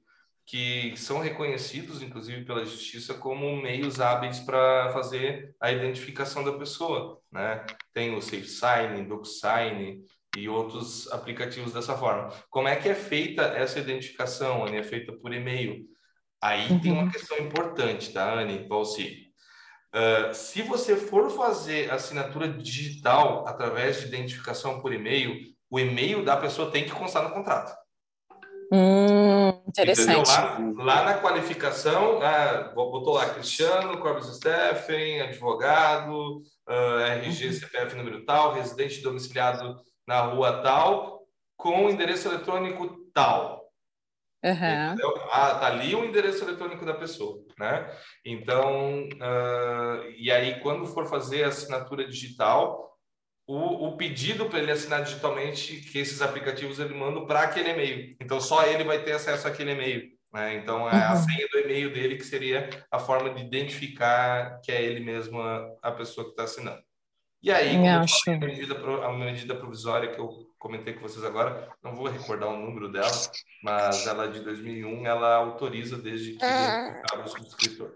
[0.50, 7.22] que são reconhecidos, inclusive pela justiça, como meios hábeis para fazer a identificação da pessoa,
[7.32, 7.64] né?
[7.94, 10.04] Tem o SafeSign, DocSign
[10.36, 12.34] e outros aplicativos dessa forma.
[12.50, 14.78] Como é que é feita essa identificação, Anne?
[14.78, 15.86] É feita por e-mail.
[16.42, 16.80] Aí uhum.
[16.80, 17.12] tem uma uhum.
[17.12, 19.28] questão importante, tá, Anne, Valci?
[19.94, 25.36] Uh, se você for fazer assinatura digital através de identificação por e-mail,
[25.70, 27.72] o e-mail da pessoa tem que constar no contrato.
[28.72, 30.30] Hum, interessante.
[30.30, 37.54] Lá, lá, na qualificação, ah, botou lá Cristiano, Corbis Steffen, advogado, uh, ah, RG, uhum.
[37.54, 39.76] CPF número tal, residente domiciliado
[40.08, 41.24] na rua tal,
[41.58, 43.60] com endereço eletrônico tal.
[44.44, 44.96] Uhum.
[45.32, 47.92] Ah, tá ali o endereço eletrônico da pessoa, né?
[48.24, 52.89] Então, uh, e aí quando for fazer a assinatura digital,
[53.50, 58.16] o, o pedido para ele assinar digitalmente, que esses aplicativos ele mandam para aquele e-mail.
[58.22, 60.08] Então, só ele vai ter acesso àquele e-mail.
[60.32, 60.54] Né?
[60.58, 61.18] Então, é a uhum.
[61.18, 65.68] senha do e-mail dele que seria a forma de identificar que é ele mesmo a,
[65.82, 66.80] a pessoa que está assinando.
[67.42, 70.30] E aí, como eu falei, a medida, a medida provisória que eu
[70.60, 73.10] comentei com vocês agora, não vou recordar o número dela,
[73.64, 77.02] mas ela é de 2001, ela autoriza desde que ah.
[77.26, 77.90] o subscritor.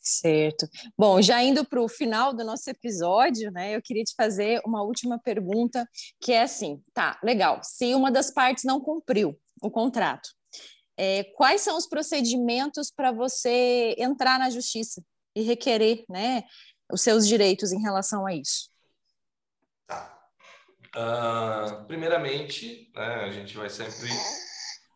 [0.00, 0.66] Certo.
[0.96, 4.82] Bom, já indo para o final do nosso episódio, né, eu queria te fazer uma
[4.82, 5.86] última pergunta,
[6.18, 10.30] que é assim, tá, legal, se uma das partes não cumpriu o contrato,
[10.96, 15.02] é, quais são os procedimentos para você entrar na justiça
[15.36, 16.44] e requerer, né,
[16.90, 18.70] os seus direitos em relação a isso?
[19.86, 20.18] Tá.
[20.96, 24.08] Uh, primeiramente, né, a gente vai sempre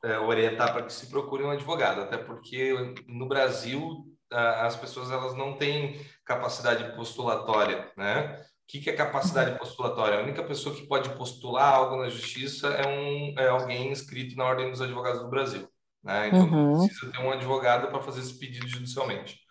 [0.02, 2.72] é, orientar para que se procure um advogado, até porque
[3.06, 8.40] no Brasil as pessoas elas não têm capacidade postulatória, né?
[8.62, 9.58] O que, que é capacidade uhum.
[9.58, 10.18] postulatória?
[10.18, 14.44] A única pessoa que pode postular algo na justiça é, um, é alguém inscrito na
[14.44, 15.68] Ordem dos Advogados do Brasil.
[16.02, 16.28] Né?
[16.28, 16.86] Então, uhum.
[16.86, 19.44] precisa ter um advogado para fazer esse pedido judicialmente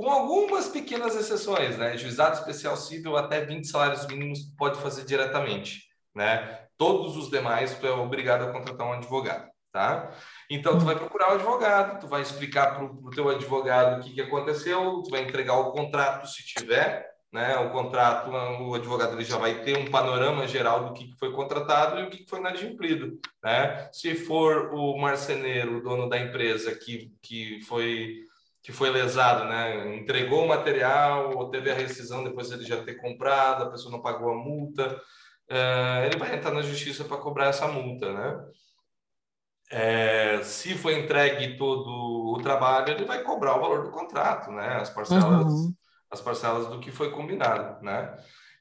[0.00, 1.94] com algumas pequenas exceções, né?
[1.98, 5.82] Juizado especial civil até 20 salários mínimos pode fazer diretamente,
[6.14, 6.66] né?
[6.78, 10.10] Todos os demais tu é obrigado a contratar um advogado, tá?
[10.50, 14.12] Então tu vai procurar o advogado, tu vai explicar para o teu advogado o que,
[14.12, 17.56] que aconteceu, tu vai entregar o contrato se tiver, né?
[17.58, 22.00] O contrato, o advogado ele já vai ter um panorama geral do que foi contratado
[22.00, 23.88] e o que foi inadimplido, né?
[23.92, 28.24] Se for o marceneiro, o dono da empresa que, que foi
[28.62, 29.96] que foi lesado, né?
[29.96, 34.02] Entregou o material ou teve a rescisão depois ele já ter comprado, a pessoa não
[34.02, 35.00] pagou a multa,
[35.48, 38.44] é, ele vai entrar na justiça para cobrar essa multa, né?
[39.70, 44.78] É, se foi entregue todo o trabalho, ele vai cobrar o valor do contrato, né?
[44.80, 45.72] As parcelas, uhum.
[46.10, 48.16] as parcelas do que foi combinado, né?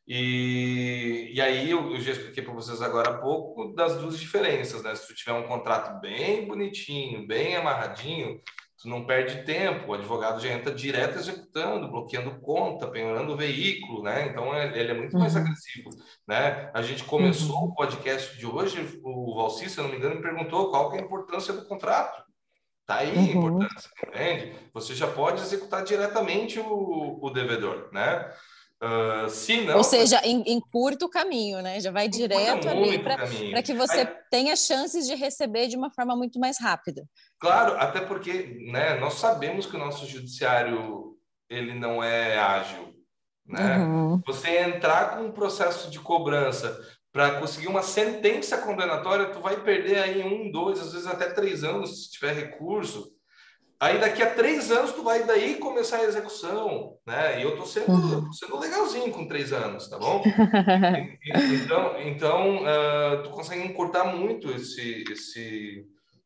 [0.07, 4.83] E, e aí eu, eu já expliquei para vocês agora há pouco das duas diferenças,
[4.83, 4.93] né?
[4.95, 8.39] Se tu tiver um contrato bem bonitinho, bem amarradinho,
[8.79, 14.01] tu não perde tempo, o advogado já entra direto executando, bloqueando conta, penhorando o veículo,
[14.01, 14.27] né?
[14.27, 15.41] Então ele é muito mais uhum.
[15.41, 15.89] agressivo,
[16.25, 16.71] né?
[16.73, 17.65] A gente começou uhum.
[17.65, 20.99] o podcast de hoje, o Valci, se eu não me engano, me perguntou qual é
[20.99, 22.23] a importância do contrato.
[22.85, 23.19] Tá aí uhum.
[23.19, 24.55] a importância, entende?
[24.73, 28.33] Você já pode executar diretamente o, o devedor, né?
[28.81, 31.81] Uh, se não, Ou seja, em, em, curto caminho, né?
[31.81, 36.15] Já vai direto ali para que você Aí, tenha chances de receber de uma forma
[36.15, 37.05] muito mais rápida.
[37.41, 41.17] Claro, até porque né, nós sabemos que o nosso judiciário
[41.49, 42.93] ele não é ágil.
[43.45, 43.79] Né?
[43.79, 44.21] Uhum.
[44.25, 46.79] Você entrar com um processo de cobrança
[47.11, 51.63] para conseguir uma sentença condenatória, tu vai perder aí um, dois, às vezes até três
[51.63, 53.11] anos se tiver recurso.
[53.81, 57.39] Aí daqui a três anos tu vai daí começar a execução, né?
[57.39, 58.25] E eu tô sendo, uhum.
[58.25, 60.21] tô sendo legalzinho com três anos, tá bom?
[61.63, 65.85] então, então uh, tu consegue encurtar muito esse, esse,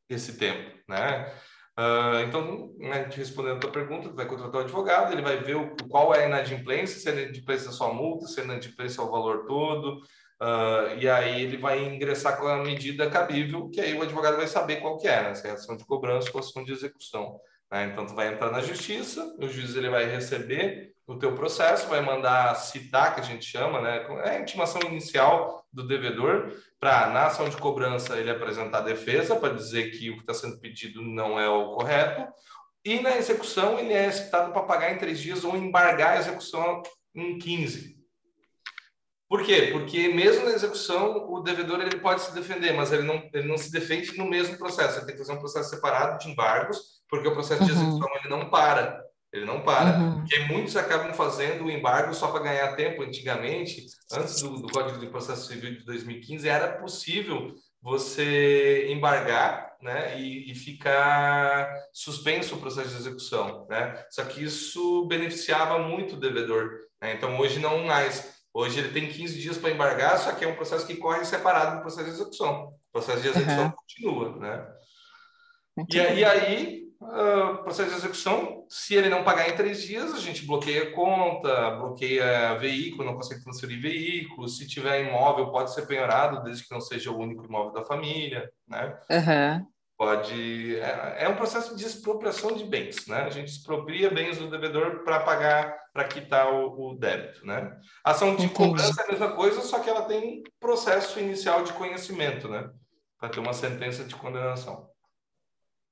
[0.10, 1.32] esse tempo, né?
[1.78, 5.76] Uh, então, né, respondendo a tua pergunta, vai contratar o advogado, ele vai ver o,
[5.90, 9.04] qual é a inadimplência, se a inadimplência é só a multa, se a inadimplência é
[9.04, 10.00] o valor todo,
[10.42, 14.48] uh, e aí ele vai ingressar com a medida cabível, que aí o advogado vai
[14.48, 17.40] saber qual que é, né, se é ação de cobrança ou ação de execução.
[17.72, 17.90] Né?
[17.92, 22.02] Então, tu vai entrar na justiça, o juiz ele vai receber o teu processo, vai
[22.02, 24.06] mandar citar, que a gente chama, né?
[24.24, 29.36] É a intimação inicial do devedor, para, na ação de cobrança, ele apresentar a defesa,
[29.36, 32.26] para dizer que o que está sendo pedido não é o correto,
[32.86, 36.84] e na execução, ele é citado para pagar em três dias ou embargar a execução
[37.16, 37.93] em 15.
[39.34, 39.70] Por quê?
[39.72, 43.58] Porque mesmo na execução, o devedor ele pode se defender, mas ele não, ele não
[43.58, 45.00] se defende no mesmo processo.
[45.00, 47.78] Ele tem que fazer um processo separado de embargos, porque o processo de uhum.
[47.82, 49.04] execução ele não para.
[49.32, 49.98] Ele não para.
[49.98, 50.20] Uhum.
[50.20, 53.02] Porque muitos acabam fazendo o embargo só para ganhar tempo.
[53.02, 60.22] Antigamente, antes do, do, Código de Processo Civil de 2015, era possível você embargar né,
[60.22, 63.66] e, e, ficar suspenso o processo de execução.
[63.68, 64.00] Né?
[64.12, 66.70] Só que isso beneficiava muito o devedor.
[67.02, 67.16] Né?
[67.16, 68.43] Então, hoje não mais.
[68.54, 71.78] Hoje ele tem 15 dias para embargar, só que é um processo que corre separado
[71.78, 72.68] do processo de execução.
[72.68, 73.72] O processo de execução uhum.
[73.72, 74.38] continua.
[74.38, 74.68] Né?
[75.90, 80.20] E, e aí, uh, processo de execução, se ele não pagar em três dias, a
[80.20, 84.48] gente bloqueia a conta, bloqueia veículo, não consegue transferir veículo.
[84.48, 88.52] Se tiver imóvel, pode ser penhorado, desde que não seja o único imóvel da família,
[88.68, 88.96] né?
[89.10, 89.68] Uhum.
[89.98, 90.76] Pode...
[90.78, 93.24] É, é, um processo de expropriação de bens, né?
[93.24, 97.80] A gente expropria bens do devedor para pagar, para quitar o, o, débito, né?
[98.04, 98.54] Ação de Entendi.
[98.54, 102.70] cobrança é a mesma coisa, só que ela tem um processo inicial de conhecimento, né?
[103.20, 104.90] Para ter uma sentença de condenação.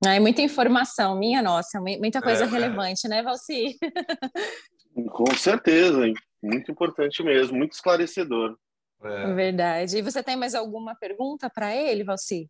[0.03, 3.09] É muita informação, minha nossa, muita coisa é, relevante, é.
[3.09, 3.77] né, Valci?
[5.11, 6.15] Com certeza, hein?
[6.41, 8.57] muito importante mesmo, muito esclarecedor.
[9.03, 9.33] É.
[9.33, 9.97] Verdade.
[9.97, 12.49] E você tem mais alguma pergunta para ele, Valci?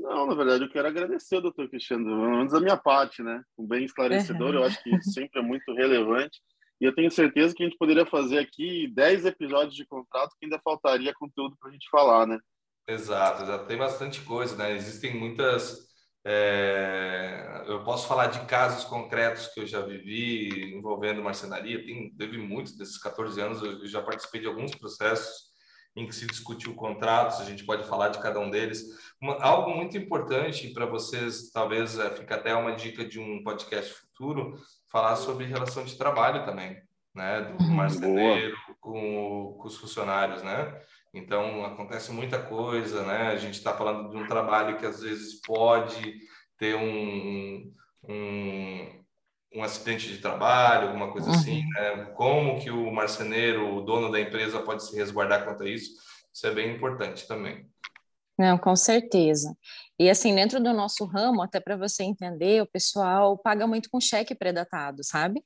[0.00, 3.42] Não, na verdade, eu quero agradecer ao doutor Cristiano, pelo menos da minha parte, né?
[3.56, 4.56] Um bem esclarecedor, uhum.
[4.56, 6.40] eu acho que sempre é muito relevante.
[6.80, 10.46] E eu tenho certeza que a gente poderia fazer aqui 10 episódios de contrato que
[10.46, 12.38] ainda faltaria conteúdo para a gente falar, né?
[12.88, 14.74] Exato, já tem bastante coisa, né?
[14.74, 15.90] Existem muitas
[16.24, 21.84] é, eu posso falar de casos concretos que eu já vivi envolvendo marcenaria.
[21.84, 25.49] Tem, teve muitos desses 14 anos, eu já participei de alguns processos
[26.00, 28.84] em que se discutiu contratos, a gente pode falar de cada um deles.
[29.20, 33.92] Uma, algo muito importante para vocês, talvez é, fica até uma dica de um podcast
[33.92, 34.56] futuro,
[34.90, 36.76] falar sobre relação de trabalho também,
[37.14, 37.42] né?
[37.42, 37.70] Do uhum.
[37.70, 40.80] marceneiro com, com os funcionários, né?
[41.12, 43.28] Então, acontece muita coisa, né?
[43.28, 46.18] A gente está falando de um trabalho que às vezes pode
[46.56, 47.72] ter um,
[48.08, 48.99] um,
[49.54, 51.78] um acidente de trabalho, alguma coisa assim, uhum.
[51.78, 52.04] assim, né?
[52.14, 55.90] Como que o marceneiro, o dono da empresa, pode se resguardar contra isso?
[56.32, 57.68] Isso é bem importante também.
[58.38, 59.54] Não, com certeza.
[59.98, 64.00] E assim, dentro do nosso ramo, até para você entender, o pessoal paga muito com
[64.00, 65.44] cheque predatado, sabe?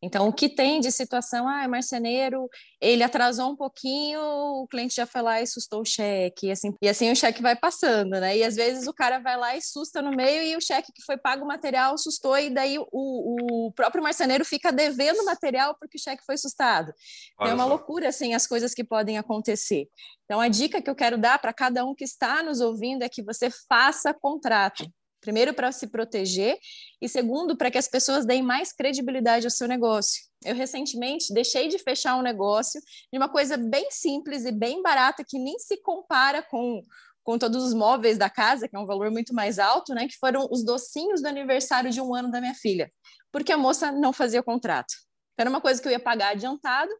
[0.00, 2.48] Então, o que tem de situação, ah, é marceneiro,
[2.80, 6.72] ele atrasou um pouquinho, o cliente já foi lá e sustou o cheque, e assim,
[6.80, 8.36] e assim o cheque vai passando, né?
[8.36, 11.02] E às vezes o cara vai lá e susta no meio e o cheque que
[11.02, 15.98] foi pago o material sustou, e daí o, o próprio marceneiro fica devendo material porque
[15.98, 16.92] o cheque foi sustado.
[17.36, 17.68] Olha é uma só.
[17.68, 19.88] loucura, assim, as coisas que podem acontecer.
[20.24, 23.08] Então, a dica que eu quero dar para cada um que está nos ouvindo é
[23.08, 24.86] que você faça contrato.
[25.20, 26.58] Primeiro, para se proteger,
[27.00, 30.22] e segundo, para que as pessoas deem mais credibilidade ao seu negócio.
[30.44, 32.80] Eu recentemente deixei de fechar um negócio
[33.12, 36.80] de uma coisa bem simples e bem barata, que nem se compara com,
[37.24, 40.06] com todos os móveis da casa, que é um valor muito mais alto, né?
[40.06, 42.90] Que foram os docinhos do aniversário de um ano da minha filha,
[43.32, 44.94] porque a moça não fazia contrato.
[45.36, 46.90] Era uma coisa que eu ia pagar adiantado.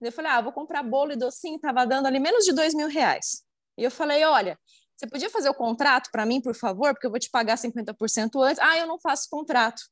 [0.00, 2.88] Eu falei, ah, vou comprar bolo e docinho, estava dando ali menos de dois mil
[2.88, 3.42] reais.
[3.78, 4.58] E eu falei, olha,
[4.96, 8.42] você podia fazer o contrato para mim, por favor, porque eu vou te pagar 50%
[8.42, 8.58] antes.
[8.60, 9.82] Ah, eu não faço contrato.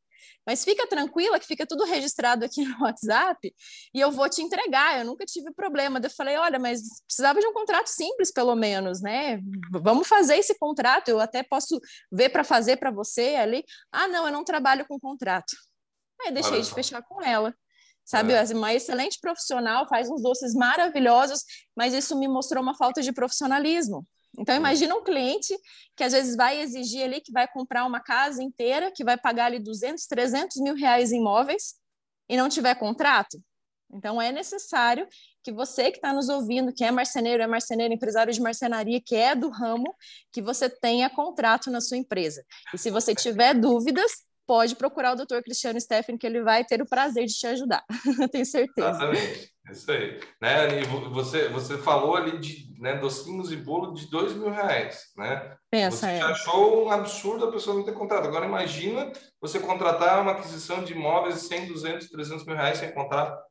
[0.47, 3.55] Mas fica tranquila que fica tudo registrado aqui no WhatsApp
[3.93, 4.99] e eu vou te entregar.
[4.99, 6.01] Eu nunca tive problema.
[6.03, 9.41] Eu falei, olha, mas precisava de um contrato simples, pelo menos, né?
[9.71, 11.09] Vamos fazer esse contrato.
[11.09, 11.79] Eu até posso
[12.11, 13.65] ver para fazer para você ali.
[13.93, 15.55] Ah, não, eu não trabalho com contrato.
[16.23, 17.55] Aí deixei de fechar com ela.
[18.05, 18.43] Sabe, é.
[18.55, 21.43] uma excelente profissional, faz uns doces maravilhosos,
[21.75, 24.07] mas isso me mostrou uma falta de profissionalismo.
[24.39, 25.57] Então, imagina um cliente
[25.97, 29.47] que às vezes vai exigir ali que vai comprar uma casa inteira, que vai pagar
[29.47, 31.75] ali 200, 300 mil reais em imóveis
[32.29, 33.41] e não tiver contrato.
[33.93, 35.07] Então, é necessário
[35.43, 39.15] que você que está nos ouvindo, que é marceneiro, é marceneiro, empresário de marcenaria, que
[39.15, 39.95] é do ramo,
[40.33, 42.45] que você tenha contrato na sua empresa.
[42.73, 44.11] E se você tiver dúvidas,
[44.47, 47.85] pode procurar o doutor Cristiano Steffen, que ele vai ter o prazer de te ajudar.
[48.33, 48.89] Tenho certeza.
[48.89, 50.21] Exatamente, isso aí.
[50.41, 50.81] Né?
[50.81, 55.57] E você, você falou ali de né, docinhos e bolo de dois mil reais, né?
[55.71, 56.23] Pensa, você é.
[56.23, 58.27] achou um absurdo a pessoa não ter contrato.
[58.27, 62.93] Agora imagina você contratar uma aquisição de imóveis de 100, 200, 300 mil reais sem
[62.93, 63.43] contrato.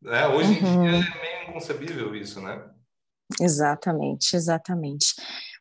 [0.00, 0.26] Né?
[0.28, 0.84] Hoje uhum.
[0.86, 2.62] em dia é meio inconcebível isso, né?
[3.40, 5.14] Exatamente, exatamente.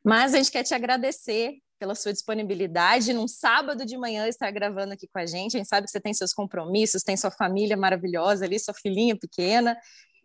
[0.04, 4.94] Mas a gente quer te agradecer pela sua disponibilidade num sábado de manhã estar gravando
[4.94, 5.58] aqui com a gente.
[5.58, 9.18] A gente sabe que você tem seus compromissos, tem sua família maravilhosa ali, sua filhinha
[9.18, 9.76] pequena.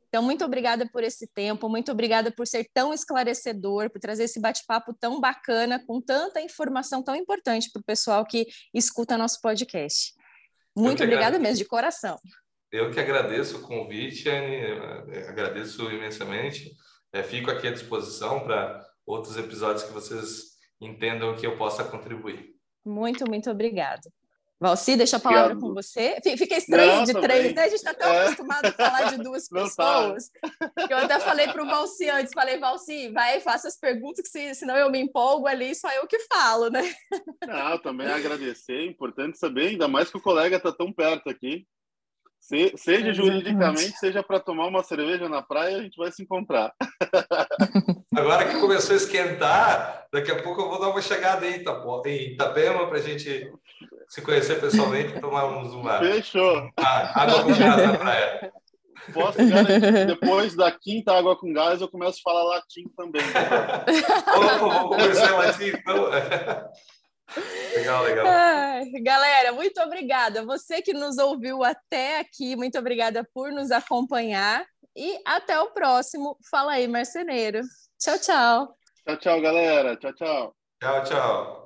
[0.07, 4.39] Então, muito obrigada por esse tempo, muito obrigada por ser tão esclarecedor, por trazer esse
[4.39, 10.13] bate-papo tão bacana, com tanta informação tão importante para o pessoal que escuta nosso podcast.
[10.77, 12.19] Muito obrigada mesmo, de coração.
[12.71, 14.61] Eu que agradeço o convite, Anne,
[15.27, 16.71] agradeço imensamente.
[17.15, 22.55] É, fico aqui à disposição para outros episódios que vocês entendam que eu possa contribuir.
[22.85, 24.11] Muito, muito obrigada.
[24.59, 25.68] Valci, deixa a palavra Obrigado.
[25.68, 26.18] com você.
[26.37, 27.62] Fica estranho Não, de três, né?
[27.62, 28.24] A gente está tão é.
[28.24, 29.62] acostumado a falar de duas tá.
[29.62, 30.31] pessoas.
[30.87, 34.55] Que eu até falei para o Valci antes, falei, Valci, vai, faça as perguntas, que
[34.55, 36.95] senão eu me empolgo ali, só eu que falo, né?
[37.47, 41.66] Não, também agradecer, é importante saber, ainda mais que o colega está tão perto aqui.
[42.41, 46.72] Se, seja juridicamente, seja para tomar uma cerveja na praia, a gente vai se encontrar.
[48.14, 51.64] Agora que começou a esquentar, daqui a pouco eu vou dar uma chegada em,
[52.32, 53.53] Itapema para a gente
[54.09, 55.99] se conhecer pessoalmente e tomarmos uma.
[55.99, 56.70] Fechou.
[56.76, 58.53] água com gás na praia.
[59.12, 63.22] Posso garantir depois da quinta água com gás eu começo a falar latim também.
[63.22, 66.11] Opa, vamos conversar em latim então.
[67.74, 68.27] Legal, legal.
[68.27, 70.45] Ai, galera, muito obrigada.
[70.45, 74.64] Você que nos ouviu até aqui, muito obrigada por nos acompanhar.
[74.95, 76.39] E até o próximo.
[76.51, 77.61] Fala aí, marceneiro.
[77.99, 78.77] Tchau, tchau.
[79.05, 79.97] Tchau, tchau, galera.
[79.97, 80.57] Tchau, tchau.
[80.81, 81.66] Tchau, tchau.